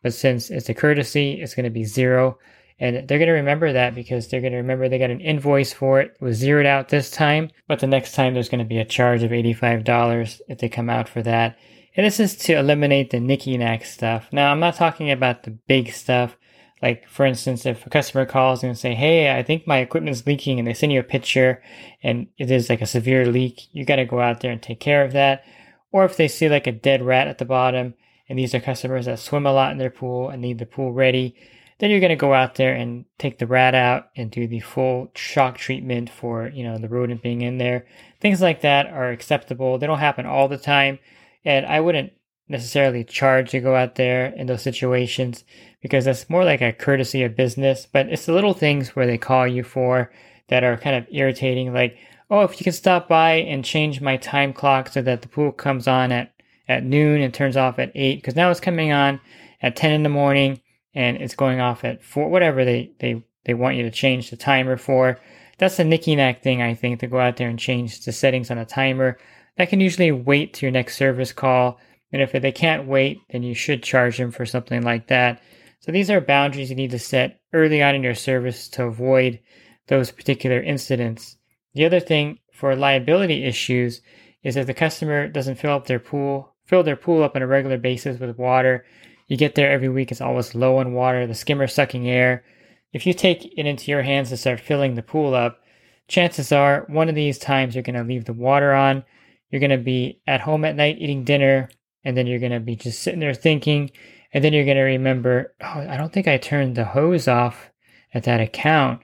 But 0.03 0.15
since 0.15 0.51
it's 0.51 0.69
a 0.69 0.75
courtesy, 0.75 1.41
it's 1.41 1.55
going 1.55 1.65
to 1.65 1.71
be 1.71 1.85
zero. 1.85 2.39
And 2.79 3.09
they're 3.09 3.19
going 3.19 3.29
to 3.29 3.33
remember 3.33 3.73
that 3.73 3.95
because 3.95 4.29
they're 4.29 4.43
going 4.43 4.53
to 4.53 4.59
remember 4.59 4.89
they 4.89 4.99
got 4.99 5.11
an 5.11 5.21
invoice 5.21 5.73
for 5.73 6.01
it. 6.01 6.17
it 6.21 6.25
was 6.25 6.37
zeroed 6.37 6.67
out 6.67 6.89
this 6.89 7.11
time, 7.11 7.51
but 7.69 7.81
the 7.81 7.87
next 7.87 8.13
time 8.13 8.35
there's 8.35 8.51
going 8.51 8.59
to 8.59 8.65
be 8.65 8.79
a 8.79 8.85
charge 8.85 9.23
of 9.23 9.31
$85 9.31 10.41
if 10.49 10.59
they 10.59 10.69
come 10.69 10.91
out 10.91 11.09
for 11.09 11.23
that. 11.23 11.57
And 11.97 12.05
this 12.05 12.21
is 12.21 12.37
to 12.37 12.53
eliminate 12.53 13.11
the 13.11 13.21
nicky 13.21 13.57
knack 13.57 13.87
stuff. 13.87 14.29
Now, 14.31 14.53
I'm 14.53 14.61
not 14.61 14.75
talking 14.75 15.11
about 15.11 15.45
the 15.45 15.53
big 15.53 15.93
stuff. 15.93 16.37
Like, 16.83 17.09
for 17.09 17.25
instance, 17.25 17.65
if 17.65 17.87
a 17.87 17.91
customer 17.91 18.27
calls 18.27 18.63
and 18.63 18.77
say, 18.77 18.95
Hey, 18.95 19.37
I 19.37 19.43
think 19.43 19.67
my 19.67 19.79
equipment's 19.79 20.27
leaking, 20.27 20.59
and 20.59 20.69
they 20.69 20.75
send 20.75 20.93
you 20.93 21.01
a 21.01 21.05
picture 21.05 21.63
and 22.03 22.27
it 22.39 22.51
is 22.51 22.69
like 22.69 22.83
a 22.83 22.87
severe 22.87 23.27
leak, 23.27 23.69
you 23.73 23.85
got 23.85 23.97
to 23.97 24.05
go 24.05 24.21
out 24.21 24.41
there 24.41 24.53
and 24.53 24.63
take 24.63 24.81
care 24.81 25.05
of 25.05 25.13
that. 25.13 25.45
Or 25.91 26.05
if 26.05 26.17
they 26.17 26.29
see 26.29 26.49
like 26.49 26.67
a 26.67 26.73
dead 26.73 27.03
rat 27.03 27.29
at 27.29 27.39
the 27.39 27.45
bottom, 27.45 27.95
and 28.29 28.39
these 28.39 28.55
are 28.55 28.61
customers 28.61 29.07
that 29.07 29.19
swim 29.19 29.47
a 29.47 29.53
lot 29.53 29.73
in 29.73 29.79
their 29.79 29.91
pool 29.91 30.29
and 30.29 30.43
need 30.43 30.59
the 30.59 30.67
pool 30.67 30.93
ready, 30.93 31.37
then 31.79 31.91
you're 31.91 32.01
going 32.01 32.11
to 32.11 32.17
go 32.17 32.35
out 32.35 32.57
there 32.57 32.75
and 32.75 33.05
take 33.19 33.39
the 33.39 33.47
rat 33.47 33.75
out 33.75 34.09
and 34.17 34.31
do 34.31 34.47
the 34.47 34.61
full 34.61 35.11
shock 35.15 35.59
treatment 35.59 36.11
for, 36.11 36.49
you 36.49 36.65
know, 36.65 36.79
the 36.79 36.89
rodent 36.89 37.23
being 37.23 37.43
in 37.43 37.59
there. 37.59 37.87
Things 38.21 38.41
like 38.41 38.63
that 38.63 38.87
are 38.87 39.11
acceptable. 39.11 39.79
They 39.79 39.87
don't 39.87 39.99
happen 39.99 40.27
all 40.27 40.49
the 40.49 40.59
time 40.59 40.99
and 41.45 41.65
I 41.65 41.81
wouldn't 41.81 42.13
necessarily 42.49 43.05
charge 43.05 43.51
to 43.51 43.61
go 43.61 43.75
out 43.75 43.95
there 43.95 44.27
in 44.27 44.47
those 44.47 44.63
situations 44.63 45.45
because 45.87 46.05
that's 46.05 46.29
more 46.29 46.45
like 46.45 46.61
a 46.61 46.73
courtesy 46.73 47.23
of 47.23 47.37
business. 47.37 47.87
But 47.87 48.09
it's 48.09 48.27
the 48.27 48.33
little 48.33 48.55
things 48.55 48.97
where 48.97 49.07
they 49.07 49.19
call 49.19 49.47
you 49.47 49.63
for 49.63 50.11
that 50.49 50.65
are 50.65 50.77
kind 50.77 50.97
of 50.97 51.07
irritating, 51.13 51.73
like, 51.73 51.97
oh, 52.29 52.41
if 52.41 52.59
you 52.59 52.65
can 52.65 52.73
stop 52.73 53.07
by 53.07 53.35
and 53.35 53.65
change 53.65 54.01
my 54.01 54.17
time 54.17 54.53
clock 54.53 54.89
so 54.89 55.01
that 55.01 55.23
the 55.23 55.29
pool 55.29 55.53
comes 55.53 55.87
on 55.87 56.11
at, 56.11 56.33
at 56.67 56.83
noon 56.83 57.21
and 57.21 57.33
turns 57.33 57.57
off 57.57 57.79
at 57.79 57.93
8, 57.95 58.17
because 58.17 58.35
now 58.35 58.51
it's 58.51 58.59
coming 58.59 58.91
on 58.91 59.21
at 59.63 59.77
10 59.77 59.93
in 59.93 60.03
the 60.03 60.09
morning 60.09 60.61
and 60.93 61.19
it's 61.19 61.37
going 61.37 61.61
off 61.61 61.85
at 61.85 62.03
4, 62.03 62.29
whatever 62.29 62.65
they, 62.65 62.91
they, 62.99 63.23
they 63.45 63.55
want 63.55 63.77
you 63.77 63.85
to 63.85 63.91
change 63.93 64.31
the 64.31 64.37
timer 64.37 64.77
for. 64.77 65.21
That's 65.59 65.79
a 65.79 65.85
nicky 65.85 66.17
knack 66.17 66.43
thing, 66.43 66.63
I 66.63 66.75
think, 66.75 66.99
to 66.99 67.07
go 67.07 67.21
out 67.21 67.37
there 67.37 67.49
and 67.49 67.61
change 67.61 68.05
the 68.05 68.11
settings 68.11 68.51
on 68.51 68.59
a 68.59 68.65
timer. 68.65 69.19
That 69.57 69.69
can 69.69 69.79
usually 69.79 70.11
wait 70.11 70.53
to 70.55 70.67
your 70.67 70.73
next 70.73 70.97
service 70.97 71.33
call. 71.33 71.79
And 72.13 72.21
if 72.21 72.33
they 72.33 72.51
can't 72.51 72.89
wait, 72.89 73.21
then 73.31 73.45
you 73.45 73.55
should 73.55 73.85
charge 73.85 74.19
them 74.19 74.33
for 74.33 74.47
something 74.47 74.83
like 74.83 75.07
that. 75.07 75.41
So 75.81 75.93
these 75.93 76.11
are 76.11 76.21
boundaries 76.21 76.71
you 76.71 76.77
need 76.77 76.91
to 76.91 76.99
set 76.99 77.41
early 77.53 77.83
on 77.83 77.95
in 77.95 78.03
your 78.03 78.15
service 78.15 78.69
to 78.71 78.85
avoid 78.85 79.41
those 79.89 80.11
particular 80.11 80.61
incidents. 80.61 81.37
The 81.75 81.85
other 81.85 82.01
thing 82.01 82.39
for 82.53 82.75
liability 82.75 83.45
issues 83.45 84.01
is 84.43 84.57
if 84.57 84.67
the 84.67 84.75
customer 84.75 85.29
doesn't 85.29 85.57
fill 85.57 85.73
up 85.73 85.87
their 85.87 85.99
pool, 85.99 86.55
fill 86.65 86.83
their 86.83 86.97
pool 86.97 87.23
up 87.23 87.37
on 87.37 87.43
a 87.43 87.47
regular 87.47 87.79
basis 87.79 88.19
with 88.19 88.39
water, 88.39 88.85
you 89.29 89.37
get 89.37 89.55
there 89.55 89.71
every 89.71 89.89
week, 89.89 90.13
it's 90.13 90.21
always 90.21 90.55
low 90.55 90.79
on 90.79 90.93
water, 90.93 91.27
the 91.27 91.35
skimmer 91.35 91.67
sucking 91.67 92.09
air. 92.09 92.45
If 92.93 93.07
you 93.07 93.13
take 93.13 93.45
it 93.45 93.67
into 93.67 93.91
your 93.91 94.03
hands 94.03 94.29
to 94.31 94.37
start 94.37 94.61
filling 94.61 94.95
the 94.95 95.03
pool 95.03 95.35
up, 95.35 95.63
chances 96.09 96.53
are 96.53 96.85
one 96.89 97.09
of 97.09 97.15
these 97.15 97.39
times 97.39 97.75
you're 97.75 97.83
going 97.83 97.97
to 97.97 98.05
leave 98.05 98.25
the 98.25 98.33
water 98.33 98.73
on. 98.73 99.05
You're 99.51 99.61
going 99.61 99.71
to 99.71 99.79
be 99.79 100.21
at 100.27 100.41
home 100.41 100.65
at 100.65 100.77
night 100.77 100.99
eating 100.99 101.25
dinner, 101.25 101.69
and 102.05 102.17
then 102.17 102.27
you're 102.27 102.39
going 102.39 102.53
to 102.53 102.61
be 102.61 102.77
just 102.77 103.03
sitting 103.03 103.21
there 103.21 103.35
thinking, 103.35 103.91
and 104.37 104.45
then 104.45 104.53
you're 104.53 104.67
going 104.67 104.77
to 104.77 104.83
remember, 104.83 105.55
oh, 105.63 105.87
I 105.89 105.97
don't 105.97 106.13
think 106.13 106.29
I 106.29 106.37
turned 106.37 106.77
the 106.77 106.85
hose 106.85 107.27
off 107.27 107.71
at 108.13 108.25
that 108.25 108.43
account. 108.43 109.01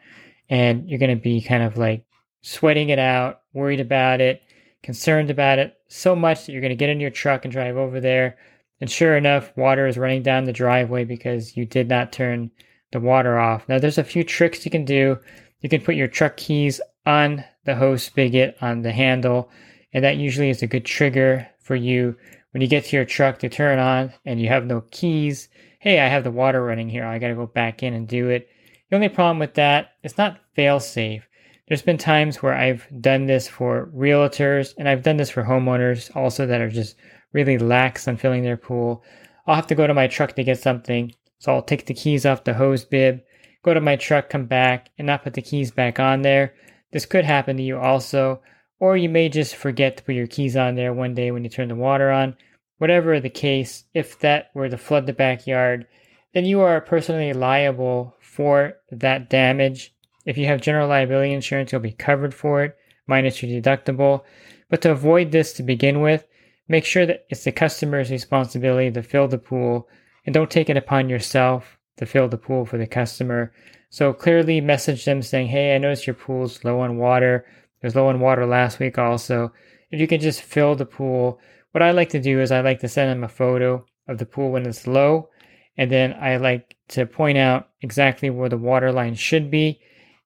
And 0.51 0.87
you're 0.91 0.99
going 0.99 1.17
to 1.17 1.23
be 1.23 1.41
kind 1.41 1.63
of 1.63 1.79
like 1.79 2.05
sweating 2.43 2.91
it 2.91 2.99
out, 2.99 3.41
worried 3.55 3.81
about 3.81 4.21
it, 4.21 4.43
concerned 4.83 5.31
about 5.31 5.59
it 5.59 5.75
so 5.89 6.15
much 6.15 6.45
that 6.45 6.53
you're 6.53 6.61
going 6.61 6.69
to 6.69 6.77
get 6.77 6.91
in 6.91 7.01
your 7.01 7.09
truck 7.09 7.47
and 7.47 7.51
drive 7.51 7.79
over 7.79 7.99
there. 7.99 8.37
And 8.83 8.91
sure 8.91 9.17
enough, 9.17 9.57
water 9.57 9.87
is 9.87 9.97
running 9.97 10.23
down 10.23 10.45
the 10.45 10.53
driveway 10.53 11.07
because 11.07 11.57
you 11.57 11.65
did 11.65 11.89
not 11.89 12.13
turn 12.13 12.51
the 12.91 13.01
water 13.01 13.39
off. 13.39 13.67
Now, 13.71 13.79
there's 13.79 13.97
a 13.97 14.05
few 14.05 14.25
tricks 14.25 14.67
you 14.67 14.71
can 14.71 14.85
do. 14.85 15.19
You 15.63 15.71
can 15.71 15.81
put 15.81 15.95
your 15.95 16.09
truck 16.09 16.37
keys 16.37 16.79
on 17.07 17.43
the 17.65 17.75
hose 17.75 18.03
spigot 18.03 18.59
on 18.61 18.83
the 18.83 18.93
handle, 18.93 19.49
and 19.95 20.05
that 20.05 20.19
usually 20.19 20.51
is 20.51 20.61
a 20.61 20.67
good 20.67 20.85
trigger 20.85 21.49
for 21.59 21.75
you 21.75 22.19
when 22.53 22.63
you 22.63 22.69
get 22.69 22.85
to 22.85 22.97
your 22.97 23.05
truck 23.05 23.39
to 23.41 23.49
turn 23.49 23.79
on 23.79 24.13
and 24.25 24.41
you 24.41 24.49
have 24.49 24.65
no 24.65 24.83
keys. 24.91 25.49
Hey, 25.81 26.01
I 26.01 26.09
have 26.09 26.25
the 26.25 26.31
water 26.31 26.65
running 26.65 26.89
here. 26.89 27.05
I 27.05 27.19
got 27.19 27.29
to 27.29 27.35
go 27.35 27.47
back 27.47 27.83
in 27.83 27.93
and 27.93 28.07
do 28.07 28.29
it. 28.29 28.49
The 28.89 28.97
only 28.97 29.09
problem 29.09 29.39
with 29.39 29.55
that, 29.55 29.93
it's 30.03 30.19
not 30.19 30.39
fail 30.55 30.79
safe. 30.79 31.27
There's 31.67 31.83
been 31.83 31.99
times 31.99 32.43
where 32.43 32.55
I've 32.55 32.87
done 33.01 33.27
this 33.27 33.49
for 33.49 33.91
realtors 33.97 34.75
and 34.77 34.89
I've 34.89 35.03
done 35.03 35.17
this 35.17 35.31
for 35.31 35.43
homeowners 35.43 36.15
also 36.15 36.47
that 36.47 36.61
are 36.61 36.71
just 36.71 36.97
really 37.33 37.57
lax 37.59 38.07
on 38.07 38.17
filling 38.17 38.43
their 38.43 38.57
pool. 38.57 39.03
I'll 39.47 39.55
have 39.55 39.67
to 39.69 39.75
go 39.75 39.87
to 39.87 39.95
my 39.95 40.07
truck 40.07 40.37
to 40.37 40.45
get 40.45 40.61
something. 40.61 41.15
So 41.39 41.53
I'll 41.53 41.63
take 41.63 41.87
the 41.87 41.95
keys 41.95 42.27
off 42.27 42.45
the 42.45 42.55
hose 42.55 42.85
bib, 42.85 43.23
go 43.65 43.75
to 43.75 43.81
my 43.81 43.97
truck, 43.97 44.29
come 44.29 44.47
back, 44.47 44.91
and 44.99 45.07
not 45.07 45.25
put 45.25 45.35
the 45.35 45.43
keys 45.43 45.71
back 45.71 45.99
on 45.99 46.23
there. 46.23 46.55
This 46.93 47.07
could 47.07 47.25
happen 47.25 47.57
to 47.57 47.63
you 47.63 47.79
also, 47.79 48.43
or 48.83 48.97
you 48.97 49.09
may 49.09 49.29
just 49.29 49.55
forget 49.55 49.97
to 49.97 50.03
put 50.03 50.17
your 50.17 50.27
keys 50.27 50.57
on 50.57 50.75
there 50.75 50.93
one 50.93 51.15
day 51.15 51.31
when 51.31 51.45
you 51.45 51.49
turn 51.49 51.69
the 51.69 51.75
water 51.77 52.11
on. 52.11 52.37
Whatever 52.79 53.21
the 53.21 53.31
case, 53.31 53.85
if 53.95 54.19
that 54.19 54.51
were 54.55 54.69
to 54.69 54.77
flood 54.77 55.07
the 55.07 55.13
backyard, 55.13 55.87
then 56.35 56.45
you 56.45 56.61
are 56.63 56.81
personally 56.81 57.33
liable 57.33 58.17
for 58.21 58.73
that 58.91 59.31
damage. 59.31 59.95
If 60.27 60.37
you 60.37 60.47
have 60.47 60.61
general 60.61 60.89
liability 60.89 61.33
insurance, 61.33 61.71
you'll 61.71 61.81
be 61.81 61.93
covered 61.93 62.35
for 62.35 62.65
it, 62.65 62.77
minus 63.07 63.41
your 63.41 63.63
deductible. 63.63 64.25
But 64.69 64.83
to 64.83 64.91
avoid 64.91 65.31
this 65.31 65.53
to 65.53 65.63
begin 65.63 66.01
with, 66.01 66.27
make 66.67 66.85
sure 66.85 67.07
that 67.07 67.25
it's 67.31 67.45
the 67.45 67.53
customer's 67.53 68.11
responsibility 68.11 68.91
to 68.91 69.03
fill 69.05 69.29
the 69.29 69.39
pool 69.39 69.89
and 70.27 70.35
don't 70.35 70.51
take 70.51 70.69
it 70.69 70.77
upon 70.77 71.09
yourself 71.09 71.79
to 71.99 72.05
fill 72.05 72.27
the 72.27 72.37
pool 72.37 72.67
for 72.67 72.79
the 72.79 72.89
customer. 72.89 73.53
So 73.91 74.13
clearly 74.13 74.61
message 74.61 75.05
them 75.05 75.23
saying, 75.23 75.49
Hey, 75.49 75.73
I 75.73 75.79
noticed 75.79 76.09
your 76.09 76.15
pool's 76.15 76.65
low 76.65 76.81
on 76.81 76.97
water. 76.97 77.47
It 77.83 77.87
was 77.87 77.97
low 77.97 78.09
on 78.09 78.21
water 78.21 78.47
last 78.47 78.79
week 78.79 78.97
also. 78.97 79.53
If 79.91 80.01
you 80.01 80.07
can 80.07 80.21
just 80.21 80.41
fill 80.41 80.75
the 80.75 80.87
pool, 80.87 81.41
what 81.73 81.83
I 81.83 81.91
like 81.91 82.11
to 82.11 82.21
do 82.21 82.41
is 82.41 82.53
I 82.53 82.61
like 82.61 82.81
to 82.81 82.89
send 82.89 83.11
them 83.11 83.25
a 83.25 83.29
photo 83.29 83.85
of 84.07 84.19
the 84.19 84.27
pool 84.27 84.53
when 84.53 84.67
it's 84.67 84.87
low. 84.87 85.31
And 85.77 85.91
then 85.91 86.15
I 86.21 86.37
like 86.37 86.77
to 86.89 87.07
point 87.07 87.39
out 87.39 87.71
exactly 87.81 88.31
where 88.31 88.49
the 88.49 88.59
water 88.59 88.93
line 88.93 89.15
should 89.15 89.51
be. 89.51 89.81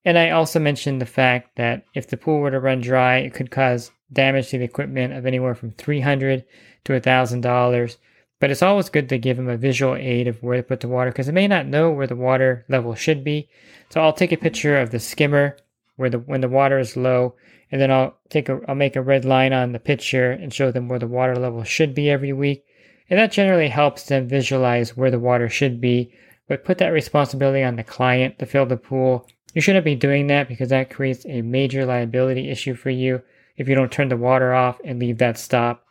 And 0.04 0.18
I 0.18 0.30
also 0.30 0.60
mentioned 0.60 1.00
the 1.00 1.06
fact 1.06 1.56
that 1.56 1.84
if 1.94 2.08
the 2.08 2.16
pool 2.16 2.40
were 2.40 2.50
to 2.50 2.60
run 2.60 2.80
dry, 2.80 3.18
it 3.18 3.34
could 3.34 3.50
cause 3.50 3.90
damage 4.12 4.50
to 4.50 4.58
the 4.58 4.64
equipment 4.64 5.14
of 5.14 5.26
anywhere 5.26 5.54
from 5.54 5.72
300 5.72 6.44
to 6.84 6.92
$1,000. 6.92 7.96
But 8.38 8.50
it's 8.50 8.62
always 8.62 8.90
good 8.90 9.08
to 9.08 9.18
give 9.18 9.36
them 9.36 9.48
a 9.48 9.56
visual 9.56 9.94
aid 9.96 10.28
of 10.28 10.42
where 10.42 10.58
to 10.58 10.62
put 10.62 10.80
the 10.80 10.88
water 10.88 11.10
because 11.10 11.26
they 11.26 11.32
may 11.32 11.48
not 11.48 11.66
know 11.66 11.90
where 11.90 12.06
the 12.06 12.14
water 12.14 12.66
level 12.68 12.94
should 12.94 13.24
be. 13.24 13.48
So 13.88 14.00
I'll 14.00 14.12
take 14.12 14.32
a 14.32 14.36
picture 14.36 14.78
of 14.78 14.90
the 14.90 15.00
skimmer 15.00 15.56
where 15.96 16.10
the 16.10 16.18
when 16.18 16.40
the 16.40 16.48
water 16.48 16.78
is 16.78 16.96
low, 16.96 17.34
and 17.72 17.80
then 17.80 17.90
I'll 17.90 18.16
take 18.28 18.48
a 18.48 18.60
I'll 18.68 18.74
make 18.74 18.96
a 18.96 19.02
red 19.02 19.24
line 19.24 19.52
on 19.52 19.72
the 19.72 19.78
picture 19.78 20.30
and 20.30 20.52
show 20.52 20.70
them 20.70 20.88
where 20.88 20.98
the 20.98 21.06
water 21.06 21.36
level 21.36 21.64
should 21.64 21.94
be 21.94 22.10
every 22.10 22.32
week. 22.32 22.64
And 23.08 23.18
that 23.18 23.32
generally 23.32 23.68
helps 23.68 24.04
them 24.04 24.28
visualize 24.28 24.96
where 24.96 25.10
the 25.10 25.18
water 25.18 25.48
should 25.48 25.80
be, 25.80 26.12
but 26.48 26.64
put 26.64 26.78
that 26.78 26.88
responsibility 26.88 27.62
on 27.62 27.76
the 27.76 27.84
client 27.84 28.38
to 28.38 28.46
fill 28.46 28.66
the 28.66 28.76
pool. 28.76 29.28
You 29.54 29.60
shouldn't 29.60 29.84
be 29.84 29.94
doing 29.94 30.26
that 30.26 30.48
because 30.48 30.68
that 30.70 30.90
creates 30.90 31.24
a 31.26 31.42
major 31.42 31.86
liability 31.86 32.50
issue 32.50 32.74
for 32.74 32.90
you 32.90 33.22
if 33.56 33.68
you 33.68 33.74
don't 33.74 33.92
turn 33.92 34.08
the 34.08 34.16
water 34.16 34.54
off 34.54 34.80
and 34.84 34.98
leave 34.98 35.18
that 35.18 35.38
stop. 35.38 35.84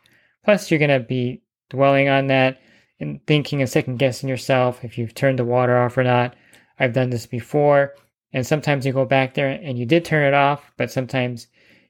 Plus, 0.44 0.70
you're 0.70 0.78
going 0.78 0.90
to 0.90 1.00
be 1.00 1.42
dwelling 1.68 2.08
on 2.08 2.28
that 2.28 2.58
and 3.00 3.20
thinking 3.26 3.60
and 3.60 3.68
second 3.68 3.98
guessing 3.98 4.28
yourself 4.28 4.84
if 4.84 4.96
you've 4.96 5.14
turned 5.14 5.38
the 5.38 5.44
water 5.44 5.76
off 5.76 5.98
or 5.98 6.04
not. 6.04 6.36
I've 6.78 6.92
done 6.92 7.10
this 7.10 7.26
before, 7.26 7.94
and 8.36 8.46
sometimes 8.46 8.84
you 8.84 8.92
go 8.92 9.06
back 9.06 9.32
there 9.32 9.48
and 9.48 9.78
you 9.78 9.86
did 9.86 10.04
turn 10.04 10.28
it 10.28 10.34
off, 10.34 10.70
but 10.76 10.90
sometimes 10.90 11.46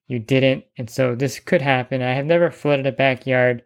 you 0.07 0.21
didn't. 0.21 0.65
And 0.79 0.89
so 0.89 1.17
this 1.17 1.41
could 1.41 1.61
happen. 1.61 2.03
I 2.03 2.13
have 2.13 2.25
never 2.25 2.53
flooded 2.53 2.87
a 2.87 2.93
backyard 2.93 3.65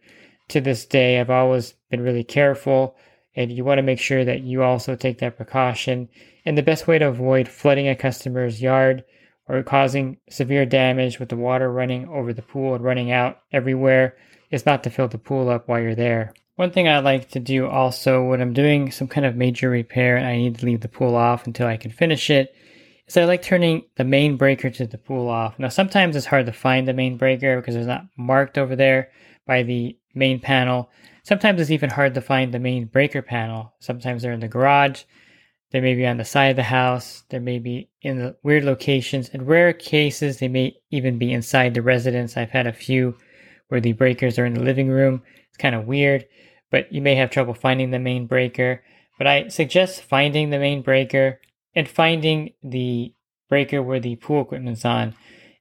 to 0.49 0.63
this 0.63 0.87
day. 0.87 1.21
I've 1.21 1.29
always 1.29 1.75
been 1.91 2.01
really 2.01 2.25
careful, 2.25 2.97
and 3.37 3.53
you 3.53 3.65
want 3.67 3.77
to 3.77 3.83
make 3.83 3.99
sure 3.99 4.25
that 4.25 4.45
you 4.45 4.63
also 4.63 4.97
take 4.97 5.19
that 5.19 5.37
precaution. 5.37 6.09
And 6.47 6.57
the 6.57 6.63
best 6.63 6.89
way 6.89 6.99
to 6.99 7.09
avoid 7.09 7.49
flooding 7.49 7.87
a 7.87 7.95
customer's 7.95 8.63
yard 8.63 9.05
or 9.47 9.63
causing 9.63 10.17
severe 10.31 10.65
damage 10.65 11.21
with 11.21 11.29
the 11.29 11.37
water 11.37 11.71
running 11.71 12.09
over 12.09 12.33
the 12.33 12.41
pool 12.41 12.75
and 12.75 12.83
running 12.83 13.13
out 13.13 13.41
everywhere 13.53 14.17
is 14.51 14.65
not 14.65 14.83
to 14.85 14.91
fill 14.91 15.09
the 15.09 15.19
pool 15.19 15.51
up 15.51 15.69
while 15.69 15.81
you're 15.81 15.95
there. 15.95 16.33
One 16.61 16.73
thing 16.73 16.89
I 16.89 16.99
like 16.99 17.31
to 17.31 17.41
do 17.41 17.67
also 17.67 18.23
when 18.23 18.43
I'm 18.43 18.53
doing 18.53 18.91
some 18.91 19.09
kind 19.09 19.25
of 19.25 19.35
major 19.35 19.71
repair 19.71 20.19
and 20.19 20.27
I 20.27 20.37
need 20.37 20.59
to 20.59 20.67
leave 20.67 20.83
the 20.83 20.89
pool 20.89 21.17
off 21.17 21.47
until 21.47 21.67
I 21.67 21.79
can 21.79 21.91
finish 21.91 22.29
it 22.29 22.55
is 23.07 23.17
I 23.17 23.25
like 23.25 23.41
turning 23.41 23.85
the 23.97 24.05
main 24.05 24.37
breaker 24.37 24.69
to 24.69 24.87
the 24.87 24.99
pool 24.99 25.31
off. 25.31 25.59
Now 25.59 25.71
sometimes 25.71 26.17
it's 26.17 26.27
hard 26.27 26.45
to 26.45 26.53
find 26.53 26.87
the 26.87 26.93
main 26.93 27.17
breaker 27.17 27.59
because 27.59 27.77
it's 27.77 27.87
not 27.87 28.05
marked 28.15 28.59
over 28.59 28.77
there 28.77 29.11
by 29.47 29.63
the 29.63 29.97
main 30.15 30.39
panel. 30.39 30.91
Sometimes 31.23 31.63
it's 31.63 31.71
even 31.71 31.89
hard 31.89 32.13
to 32.13 32.21
find 32.21 32.53
the 32.53 32.59
main 32.59 32.85
breaker 32.85 33.23
panel. 33.23 33.73
Sometimes 33.79 34.21
they're 34.21 34.33
in 34.33 34.41
the 34.41 34.47
garage, 34.47 35.05
they 35.71 35.81
may 35.81 35.95
be 35.95 36.07
on 36.07 36.19
the 36.19 36.27
side 36.27 36.51
of 36.51 36.57
the 36.57 36.65
house, 36.65 37.23
they 37.31 37.39
may 37.39 37.59
be 37.59 37.89
in 38.03 38.19
the 38.19 38.37
weird 38.43 38.65
locations. 38.65 39.31
In 39.31 39.47
rare 39.47 39.73
cases, 39.73 40.41
they 40.41 40.49
may 40.49 40.77
even 40.91 41.17
be 41.17 41.33
inside 41.33 41.73
the 41.73 41.81
residence. 41.81 42.37
I've 42.37 42.51
had 42.51 42.67
a 42.67 42.73
few 42.75 43.17
where 43.69 43.81
the 43.81 43.95
breakers 43.95 44.39
are 44.39 44.45
in 44.45 44.53
the 44.53 44.63
living 44.63 44.91
room. 44.91 45.23
It's 45.49 45.57
kind 45.57 45.75
of 45.75 45.87
weird, 45.87 46.27
but 46.71 46.93
you 46.93 47.03
may 47.03 47.15
have 47.15 47.31
trouble 47.31 47.55
finding 47.55 47.91
the 47.91 47.99
main 47.99 48.27
breaker. 48.27 48.83
But 49.19 49.27
I 49.27 49.49
suggest 49.49 50.03
finding 50.03 50.51
the 50.51 50.59
main 50.59 50.83
breaker 50.83 51.41
and 51.75 51.89
finding 51.89 52.55
the 52.63 53.15
breaker 53.49 53.83
where 53.83 54.01
the 54.01 54.17
pool 54.17 54.43
equipment's 54.43 54.85
on. 54.85 55.15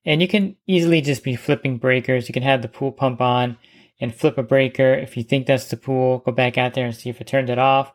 And 0.06 0.22
you 0.22 0.28
can 0.28 0.56
easily 0.66 1.02
just 1.02 1.24
be 1.24 1.36
flipping 1.36 1.78
breakers. 1.78 2.30
You 2.30 2.34
can 2.34 2.44
have 2.44 2.62
the 2.62 2.68
pool 2.68 2.92
pump 2.92 3.22
on 3.22 3.58
and 4.00 4.16
flip 4.16 4.38
a 4.38 4.44
breaker. 4.44 4.94
If 4.94 5.18
you 5.18 5.24
think 5.24 5.46
that's 5.46 5.70
the 5.70 5.78
pool, 5.78 6.20
go 6.20 6.32
back 6.32 6.58
out 6.58 6.74
there 6.74 6.86
and 6.86 6.96
see 6.96 7.10
if 7.10 7.20
it 7.20 7.28
turned 7.28 7.50
it 7.50 7.60
off. 7.60 7.92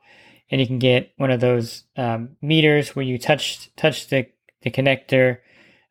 And 0.51 0.61
you 0.61 0.67
can 0.67 0.79
get 0.79 1.13
one 1.17 1.31
of 1.31 1.41
those 1.41 1.85
um, 1.97 2.37
meters 2.43 2.95
where 2.95 3.05
you 3.05 3.19
touch 3.19 3.75
touch 3.77 4.09
the, 4.09 4.27
the 4.63 4.71
connector 4.71 5.39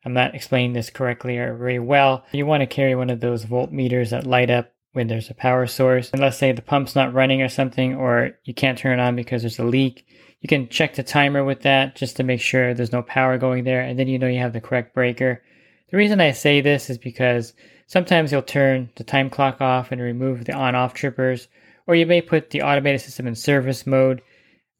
I'm 0.04 0.12
not 0.12 0.34
explaining 0.34 0.74
this 0.74 0.90
correctly 0.90 1.38
or 1.38 1.54
very 1.54 1.78
well. 1.78 2.24
You 2.32 2.46
want 2.46 2.60
to 2.60 2.66
carry 2.66 2.94
one 2.94 3.10
of 3.10 3.20
those 3.20 3.46
voltmeters 3.46 4.10
that 4.10 4.26
light 4.26 4.50
up 4.50 4.72
when 4.94 5.08
there's 5.08 5.28
a 5.28 5.34
power 5.34 5.66
source. 5.66 6.10
And 6.12 6.22
let's 6.22 6.38
say 6.38 6.52
the 6.52 6.62
pump's 6.62 6.94
not 6.94 7.12
running 7.12 7.42
or 7.42 7.48
something, 7.48 7.96
or 7.96 8.38
you 8.44 8.54
can't 8.54 8.78
turn 8.78 8.98
it 8.98 9.02
on 9.02 9.16
because 9.16 9.42
there's 9.42 9.58
a 9.58 9.64
leak. 9.64 10.06
You 10.40 10.48
can 10.48 10.68
check 10.68 10.94
the 10.94 11.02
timer 11.02 11.44
with 11.44 11.62
that 11.62 11.96
just 11.96 12.16
to 12.16 12.22
make 12.22 12.40
sure 12.40 12.72
there's 12.72 12.92
no 12.92 13.02
power 13.02 13.36
going 13.36 13.64
there, 13.64 13.80
and 13.80 13.98
then 13.98 14.08
you 14.08 14.18
know 14.18 14.28
you 14.28 14.38
have 14.38 14.52
the 14.52 14.60
correct 14.60 14.94
breaker. 14.94 15.42
The 15.90 15.96
reason 15.96 16.20
I 16.20 16.30
say 16.30 16.60
this 16.60 16.90
is 16.90 16.98
because 16.98 17.54
sometimes 17.86 18.30
you'll 18.30 18.42
turn 18.42 18.90
the 18.96 19.04
time 19.04 19.30
clock 19.30 19.60
off 19.60 19.90
and 19.90 20.00
remove 20.00 20.44
the 20.44 20.52
on 20.52 20.74
off 20.74 20.94
trippers, 20.94 21.48
or 21.86 21.94
you 21.94 22.06
may 22.06 22.22
put 22.22 22.50
the 22.50 22.62
automated 22.62 23.00
system 23.00 23.26
in 23.26 23.34
service 23.34 23.86
mode, 23.86 24.22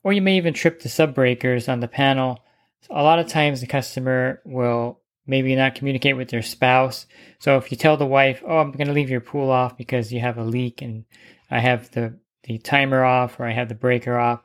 or 0.04 0.12
you 0.12 0.22
may 0.22 0.36
even 0.36 0.54
trip 0.54 0.80
the 0.80 0.88
sub 0.88 1.14
breakers 1.14 1.68
on 1.68 1.80
the 1.80 1.88
panel. 1.88 2.38
A 2.88 3.02
lot 3.02 3.18
of 3.18 3.26
times 3.26 3.60
the 3.60 3.66
customer 3.66 4.40
will 4.44 5.00
maybe 5.26 5.54
not 5.56 5.74
communicate 5.74 6.16
with 6.16 6.28
their 6.28 6.42
spouse. 6.42 7.06
So 7.38 7.56
if 7.56 7.70
you 7.70 7.76
tell 7.76 7.96
the 7.96 8.06
wife, 8.06 8.42
"Oh, 8.46 8.58
I'm 8.58 8.72
going 8.72 8.86
to 8.86 8.92
leave 8.92 9.10
your 9.10 9.20
pool 9.20 9.50
off 9.50 9.76
because 9.76 10.12
you 10.12 10.20
have 10.20 10.38
a 10.38 10.44
leak 10.44 10.82
and 10.82 11.04
I 11.50 11.60
have 11.60 11.90
the 11.92 12.18
the 12.44 12.58
timer 12.58 13.04
off 13.04 13.40
or 13.40 13.46
I 13.46 13.52
have 13.52 13.68
the 13.68 13.74
breaker 13.74 14.18
off," 14.18 14.40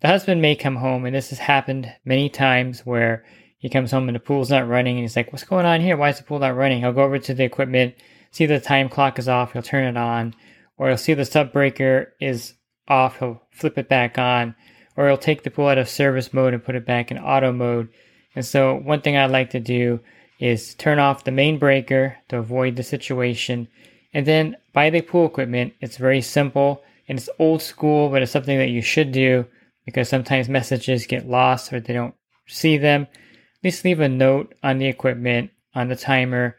the 0.00 0.08
husband 0.08 0.40
may 0.42 0.56
come 0.56 0.76
home, 0.76 1.04
and 1.04 1.14
this 1.14 1.30
has 1.30 1.38
happened 1.38 1.92
many 2.04 2.28
times 2.28 2.84
where 2.84 3.24
he 3.58 3.68
comes 3.68 3.90
home 3.90 4.08
and 4.08 4.14
the 4.14 4.20
pool's 4.20 4.50
not 4.50 4.68
running, 4.68 4.96
and 4.96 5.04
he's 5.04 5.16
like, 5.16 5.32
"What's 5.32 5.44
going 5.44 5.66
on 5.66 5.80
here? 5.80 5.96
Why 5.96 6.10
is 6.10 6.18
the 6.18 6.24
pool 6.24 6.38
not 6.38 6.56
running?" 6.56 6.80
He'll 6.80 6.92
go 6.92 7.04
over 7.04 7.18
to 7.18 7.34
the 7.34 7.44
equipment, 7.44 7.94
see 8.30 8.46
the 8.46 8.60
time 8.60 8.88
clock 8.88 9.18
is 9.18 9.28
off, 9.28 9.52
he'll 9.52 9.62
turn 9.62 9.84
it 9.84 9.96
on, 9.96 10.34
or 10.76 10.88
he'll 10.88 10.96
see 10.98 11.14
the 11.14 11.24
sub 11.24 11.52
breaker 11.52 12.14
is 12.20 12.54
off, 12.88 13.18
he'll 13.18 13.42
flip 13.50 13.78
it 13.78 13.88
back 13.88 14.18
on, 14.18 14.54
or 14.96 15.08
he'll 15.08 15.16
take 15.16 15.42
the 15.42 15.50
pool 15.50 15.68
out 15.68 15.78
of 15.78 15.88
service 15.88 16.32
mode 16.32 16.54
and 16.54 16.64
put 16.64 16.74
it 16.74 16.86
back 16.86 17.10
in 17.10 17.18
auto 17.18 17.52
mode. 17.52 17.88
And 18.36 18.44
so, 18.44 18.76
one 18.76 19.00
thing 19.00 19.16
I 19.16 19.26
like 19.26 19.50
to 19.50 19.60
do 19.60 19.98
is 20.38 20.74
turn 20.74 20.98
off 20.98 21.24
the 21.24 21.30
main 21.32 21.58
breaker 21.58 22.16
to 22.28 22.38
avoid 22.38 22.76
the 22.76 22.82
situation, 22.82 23.66
and 24.12 24.26
then 24.26 24.56
buy 24.72 24.90
the 24.90 25.00
pool 25.00 25.26
equipment. 25.26 25.72
It's 25.80 25.96
very 25.96 26.20
simple 26.20 26.82
and 27.08 27.18
it's 27.18 27.28
old 27.38 27.62
school, 27.62 28.10
but 28.10 28.22
it's 28.22 28.32
something 28.32 28.58
that 28.58 28.70
you 28.70 28.82
should 28.82 29.12
do 29.12 29.46
because 29.84 30.08
sometimes 30.08 30.48
messages 30.48 31.06
get 31.06 31.28
lost 31.28 31.72
or 31.72 31.80
they 31.80 31.92
don't 31.92 32.14
see 32.46 32.76
them. 32.76 33.02
At 33.02 33.64
least 33.64 33.84
leave 33.84 34.00
a 34.00 34.08
note 34.08 34.54
on 34.62 34.78
the 34.78 34.86
equipment, 34.86 35.50
on 35.74 35.88
the 35.88 35.96
timer, 35.96 36.56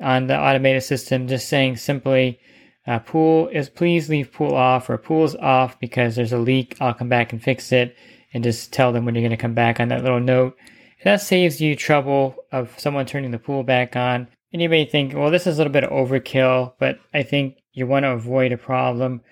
on 0.00 0.26
the 0.26 0.38
automated 0.38 0.82
system, 0.82 1.28
just 1.28 1.48
saying 1.48 1.76
simply, 1.76 2.40
uh, 2.86 2.98
pool 2.98 3.48
is 3.48 3.68
please 3.68 4.08
leave 4.08 4.32
pool 4.32 4.54
off 4.54 4.88
or 4.88 4.96
pool 4.96 5.24
is 5.24 5.36
off 5.36 5.78
because 5.78 6.16
there's 6.16 6.32
a 6.32 6.38
leak. 6.38 6.76
I'll 6.80 6.94
come 6.94 7.10
back 7.10 7.32
and 7.32 7.42
fix 7.42 7.70
it 7.72 7.94
and 8.32 8.42
just 8.42 8.72
tell 8.72 8.92
them 8.92 9.04
when 9.04 9.14
you're 9.14 9.22
going 9.22 9.30
to 9.30 9.36
come 9.36 9.54
back 9.54 9.78
on 9.78 9.88
that 9.88 10.02
little 10.02 10.20
note. 10.20 10.56
That 11.04 11.20
saves 11.20 11.60
you 11.60 11.76
trouble 11.76 12.36
of 12.52 12.78
someone 12.78 13.06
turning 13.06 13.30
the 13.30 13.38
pool 13.38 13.62
back 13.62 13.96
on. 13.96 14.28
And 14.52 14.60
you 14.60 14.68
may 14.68 14.84
think, 14.84 15.14
well, 15.14 15.30
this 15.30 15.46
is 15.46 15.56
a 15.56 15.58
little 15.58 15.72
bit 15.72 15.84
of 15.84 15.90
overkill, 15.90 16.74
but 16.78 16.98
I 17.14 17.22
think 17.22 17.56
you 17.72 17.86
want 17.86 18.04
to 18.04 18.10
avoid 18.10 18.52
a 18.52 18.58
problem 18.58 19.22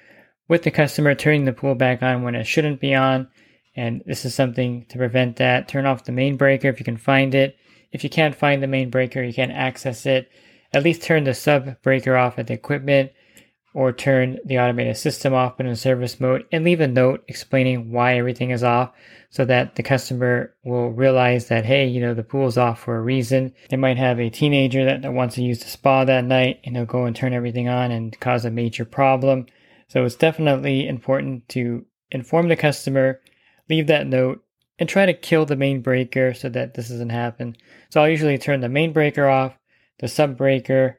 with 0.49 0.63
the 0.63 0.71
customer 0.71 1.15
turning 1.15 1.45
the 1.45 1.53
pool 1.53 1.75
back 1.75 2.03
on 2.03 2.23
when 2.23 2.35
it 2.35 2.47
shouldn't 2.47 2.81
be 2.81 2.95
on. 2.95 3.29
And 3.77 4.03
this 4.07 4.25
is 4.25 4.35
something 4.35 4.87
to 4.87 4.99
prevent 4.99 5.37
that. 5.37 5.69
Turn 5.69 5.87
off 5.87 6.05
the 6.05 6.13
main 6.13 6.37
breaker 6.37 6.69
if 6.69 6.79
you 6.79 6.85
can 6.85 6.97
find 6.97 7.35
it. 7.35 7.57
If 7.93 8.05
you 8.05 8.11
can't 8.11 8.35
find 8.35 8.63
the 8.63 8.67
main 8.67 8.91
breaker, 8.91 9.23
you 9.23 9.35
can't 9.35 9.53
access 9.53 10.07
it. 10.07 10.31
At 10.73 10.85
least 10.85 11.03
turn 11.03 11.25
the 11.25 11.35
sub 11.35 11.81
breaker 11.83 12.17
off 12.17 12.39
at 12.39 12.47
the 12.47 12.55
equipment 12.55 13.13
or 13.75 13.93
turn 13.93 14.39
the 14.45 14.59
automated 14.59 14.97
system 14.97 15.35
off 15.35 15.61
in 15.61 15.77
service 15.77 16.19
mode 16.19 16.45
and 16.51 16.65
leave 16.65 16.81
a 16.81 16.89
note 16.89 17.23
explaining 17.29 17.93
why 17.93 18.17
everything 18.17 18.51
is 18.51 18.65
off 18.65 18.93
so 19.31 19.45
that 19.45 19.77
the 19.77 19.83
customer 19.83 20.55
will 20.65 20.91
realize 20.91 21.49
that, 21.49 21.67
hey, 21.67 21.87
you 21.87 22.01
know, 22.01 22.15
the 22.15 22.23
pool's 22.23 22.57
off 22.57 22.81
for 22.81 22.97
a 22.97 23.03
reason. 23.03 23.53
They 23.69 23.77
might 23.77 23.99
have 23.99 24.19
a 24.19 24.31
teenager 24.31 24.85
that, 24.87 25.03
that 25.03 25.13
wants 25.13 25.35
to 25.35 25.43
use 25.43 25.61
the 25.61 25.69
spa 25.69 26.05
that 26.05 26.25
night 26.25 26.61
and 26.65 26.75
they'll 26.75 26.87
go 26.87 27.05
and 27.05 27.15
turn 27.15 27.35
everything 27.35 27.69
on 27.69 27.91
and 27.91 28.19
cause 28.21 28.45
a 28.45 28.51
major 28.51 28.85
problem. 28.85 29.47
So 29.89 30.05
it's 30.05 30.17
definitely 30.17 30.89
important 30.89 31.49
to 31.51 31.85
inform 32.11 32.49
the 32.49 32.57
customer, 32.57 33.21
leave 33.69 33.87
that 33.89 34.07
note, 34.07 34.43
and 34.79 34.89
try 34.89 35.07
to 35.07 35.15
kill 35.15 35.45
the 35.45 35.57
main 35.57 35.83
breaker 35.83 36.33
so 36.33 36.49
that 36.49 36.75
this 36.75 36.89
doesn't 36.89 37.11
happen. 37.11 37.57
So 37.91 38.01
I'll 38.01 38.09
usually 38.09 38.39
turn 38.39 38.61
the 38.61 38.69
main 38.69 38.93
breaker 38.93 39.27
off, 39.27 39.55
the 39.99 40.09
sub 40.09 40.37
breaker, 40.37 40.99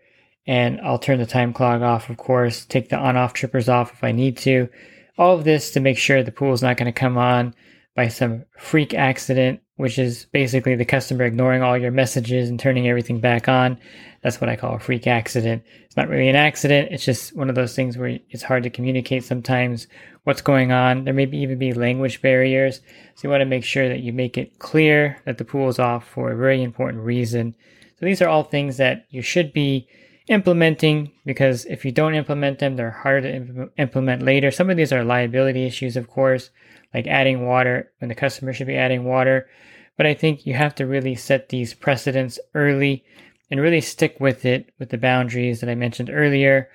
and 0.49 0.81
I'll 0.81 0.97
turn 0.97 1.19
the 1.19 1.27
time 1.27 1.53
clock 1.53 1.83
off, 1.83 2.09
of 2.09 2.17
course, 2.17 2.65
take 2.65 2.89
the 2.89 2.97
on 2.97 3.15
off 3.15 3.33
trippers 3.33 3.69
off 3.69 3.93
if 3.93 4.03
I 4.03 4.11
need 4.11 4.35
to. 4.37 4.67
All 5.15 5.35
of 5.35 5.43
this 5.43 5.69
to 5.73 5.79
make 5.79 5.99
sure 5.99 6.23
the 6.23 6.31
pool 6.31 6.53
is 6.53 6.63
not 6.63 6.75
going 6.75 6.91
to 6.91 6.99
come 6.99 7.19
on 7.19 7.53
by 7.95 8.07
some 8.07 8.45
freak 8.57 8.95
accident, 8.95 9.59
which 9.75 9.99
is 9.99 10.25
basically 10.31 10.73
the 10.73 10.85
customer 10.85 11.25
ignoring 11.25 11.61
all 11.61 11.77
your 11.77 11.91
messages 11.91 12.49
and 12.49 12.59
turning 12.59 12.87
everything 12.87 13.19
back 13.19 13.47
on. 13.47 13.77
That's 14.23 14.41
what 14.41 14.49
I 14.49 14.55
call 14.55 14.73
a 14.73 14.79
freak 14.79 15.05
accident. 15.05 15.61
It's 15.85 15.95
not 15.95 16.09
really 16.09 16.29
an 16.29 16.35
accident, 16.35 16.89
it's 16.91 17.05
just 17.05 17.35
one 17.35 17.49
of 17.49 17.55
those 17.55 17.75
things 17.75 17.95
where 17.95 18.17
it's 18.31 18.41
hard 18.41 18.63
to 18.63 18.71
communicate 18.71 19.23
sometimes 19.23 19.85
what's 20.23 20.41
going 20.41 20.71
on. 20.71 21.03
There 21.03 21.13
may 21.13 21.25
even 21.25 21.59
be 21.59 21.73
language 21.73 22.23
barriers. 22.23 22.81
So 23.13 23.27
you 23.27 23.29
want 23.29 23.41
to 23.41 23.45
make 23.45 23.63
sure 23.63 23.87
that 23.87 23.99
you 23.99 24.13
make 24.13 24.35
it 24.35 24.57
clear 24.57 25.21
that 25.25 25.37
the 25.37 25.45
pool 25.45 25.69
is 25.69 25.77
off 25.77 26.07
for 26.07 26.31
a 26.31 26.35
very 26.35 26.63
important 26.63 27.03
reason. 27.03 27.53
So 27.99 28.07
these 28.07 28.23
are 28.23 28.29
all 28.29 28.45
things 28.45 28.77
that 28.77 29.05
you 29.11 29.21
should 29.21 29.53
be 29.53 29.87
implementing 30.29 31.11
because 31.25 31.65
if 31.65 31.83
you 31.83 31.91
don't 31.91 32.13
implement 32.13 32.59
them, 32.59 32.75
they're 32.75 32.91
hard 32.91 33.23
to 33.23 33.35
imp- 33.35 33.71
implement 33.77 34.21
later. 34.21 34.51
Some 34.51 34.69
of 34.69 34.77
these 34.77 34.93
are 34.93 35.03
liability 35.03 35.65
issues, 35.65 35.97
of 35.97 36.07
course, 36.07 36.51
like 36.93 37.07
adding 37.07 37.45
water 37.45 37.91
when 37.99 38.09
the 38.09 38.15
customer 38.15 38.53
should 38.53 38.67
be 38.67 38.77
adding 38.77 39.03
water. 39.03 39.49
But 39.97 40.05
I 40.05 40.13
think 40.13 40.45
you 40.45 40.53
have 40.53 40.75
to 40.75 40.85
really 40.85 41.15
set 41.15 41.49
these 41.49 41.73
precedents 41.73 42.39
early 42.53 43.03
and 43.51 43.59
really 43.59 43.81
stick 43.81 44.17
with 44.19 44.45
it 44.45 44.71
with 44.79 44.89
the 44.89 44.97
boundaries 44.97 45.59
that 45.59 45.69
I 45.69 45.75
mentioned 45.75 46.11
earlier. 46.11 46.69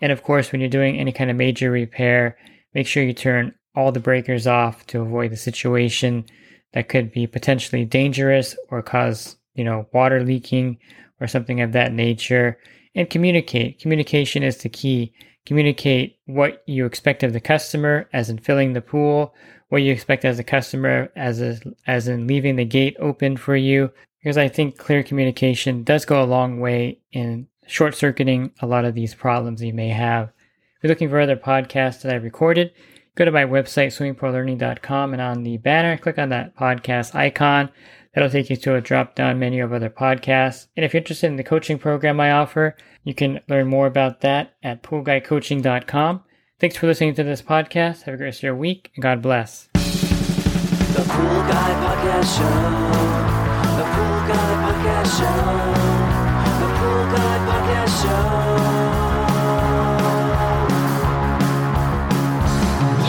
And 0.00 0.12
of 0.12 0.22
course, 0.22 0.50
when 0.50 0.60
you're 0.60 0.70
doing 0.70 0.96
any 0.96 1.12
kind 1.12 1.30
of 1.30 1.36
major 1.36 1.70
repair, 1.70 2.38
make 2.74 2.86
sure 2.86 3.02
you 3.02 3.12
turn 3.12 3.54
all 3.74 3.92
the 3.92 4.00
breakers 4.00 4.46
off 4.46 4.86
to 4.86 5.00
avoid 5.00 5.32
the 5.32 5.36
situation 5.36 6.24
that 6.72 6.88
could 6.88 7.10
be 7.10 7.26
potentially 7.26 7.84
dangerous 7.84 8.56
or 8.70 8.82
cause, 8.82 9.36
you 9.54 9.64
know, 9.64 9.86
water 9.92 10.22
leaking 10.22 10.78
or 11.20 11.26
something 11.26 11.60
of 11.60 11.72
that 11.72 11.92
nature 11.92 12.56
and 12.94 13.10
communicate. 13.10 13.80
Communication 13.80 14.42
is 14.42 14.58
the 14.58 14.68
key. 14.68 15.12
Communicate 15.46 16.18
what 16.26 16.62
you 16.66 16.86
expect 16.86 17.22
of 17.22 17.32
the 17.32 17.40
customer, 17.40 18.08
as 18.12 18.28
in 18.28 18.38
filling 18.38 18.72
the 18.72 18.80
pool, 18.80 19.34
what 19.68 19.82
you 19.82 19.92
expect 19.92 20.24
as 20.24 20.38
a 20.38 20.44
customer, 20.44 21.10
as 21.16 21.40
a, 21.40 21.58
as 21.86 22.08
in 22.08 22.26
leaving 22.26 22.56
the 22.56 22.64
gate 22.64 22.96
open 23.00 23.36
for 23.36 23.56
you. 23.56 23.90
Because 24.22 24.36
I 24.36 24.48
think 24.48 24.76
clear 24.76 25.02
communication 25.02 25.82
does 25.82 26.04
go 26.04 26.22
a 26.22 26.26
long 26.26 26.60
way 26.60 26.98
in 27.12 27.48
short 27.66 27.94
circuiting 27.94 28.52
a 28.60 28.66
lot 28.66 28.84
of 28.84 28.94
these 28.94 29.14
problems 29.14 29.62
you 29.62 29.72
may 29.72 29.88
have. 29.88 30.28
If 30.28 30.84
you're 30.84 30.88
looking 30.90 31.08
for 31.08 31.20
other 31.20 31.36
podcasts 31.36 32.02
that 32.02 32.14
I've 32.14 32.24
recorded, 32.24 32.72
go 33.14 33.24
to 33.24 33.30
my 33.30 33.44
website, 33.44 33.88
swimmingpoollearning.com, 33.88 35.12
and 35.12 35.22
on 35.22 35.42
the 35.42 35.56
banner, 35.56 35.96
click 35.96 36.18
on 36.18 36.30
that 36.30 36.56
podcast 36.56 37.14
icon. 37.14 37.70
That'll 38.14 38.30
take 38.30 38.50
you 38.50 38.56
to 38.56 38.74
a 38.74 38.80
drop 38.80 39.14
down 39.14 39.38
menu 39.38 39.62
of 39.64 39.72
other 39.72 39.90
podcasts. 39.90 40.66
And 40.76 40.84
if 40.84 40.92
you're 40.92 40.98
interested 41.00 41.28
in 41.28 41.36
the 41.36 41.44
coaching 41.44 41.78
program 41.78 42.18
I 42.20 42.32
offer, 42.32 42.76
you 43.04 43.14
can 43.14 43.40
learn 43.48 43.68
more 43.68 43.86
about 43.86 44.20
that 44.22 44.56
at 44.62 44.82
poolguycoaching.com. 44.82 46.24
Thanks 46.58 46.76
for 46.76 46.86
listening 46.88 47.14
to 47.14 47.22
this 47.24 47.40
podcast. 47.40 48.02
Have 48.02 48.14
a 48.14 48.16
great 48.16 48.26
rest 48.26 48.40
of 48.40 48.42
your 48.44 48.56
week, 48.56 48.90
and 48.94 49.02
God 49.02 49.22
bless. 49.22 49.68
The 49.72 49.80
Pool 51.08 51.40
Guy 51.48 51.72
Podcast 51.80 52.36
Show. 52.36 52.44
The 53.76 53.84
Pool 53.94 54.20
Guy 54.28 54.50
Podcast 54.60 55.18
Show. 55.18 55.38
The 56.60 56.68
Pool 56.76 57.04
Guy 57.14 57.36
Podcast 57.46 57.94
Show. 58.02 58.26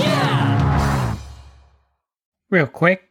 Yeah! 0.02 1.18
Real 2.50 2.68
quick, 2.68 3.11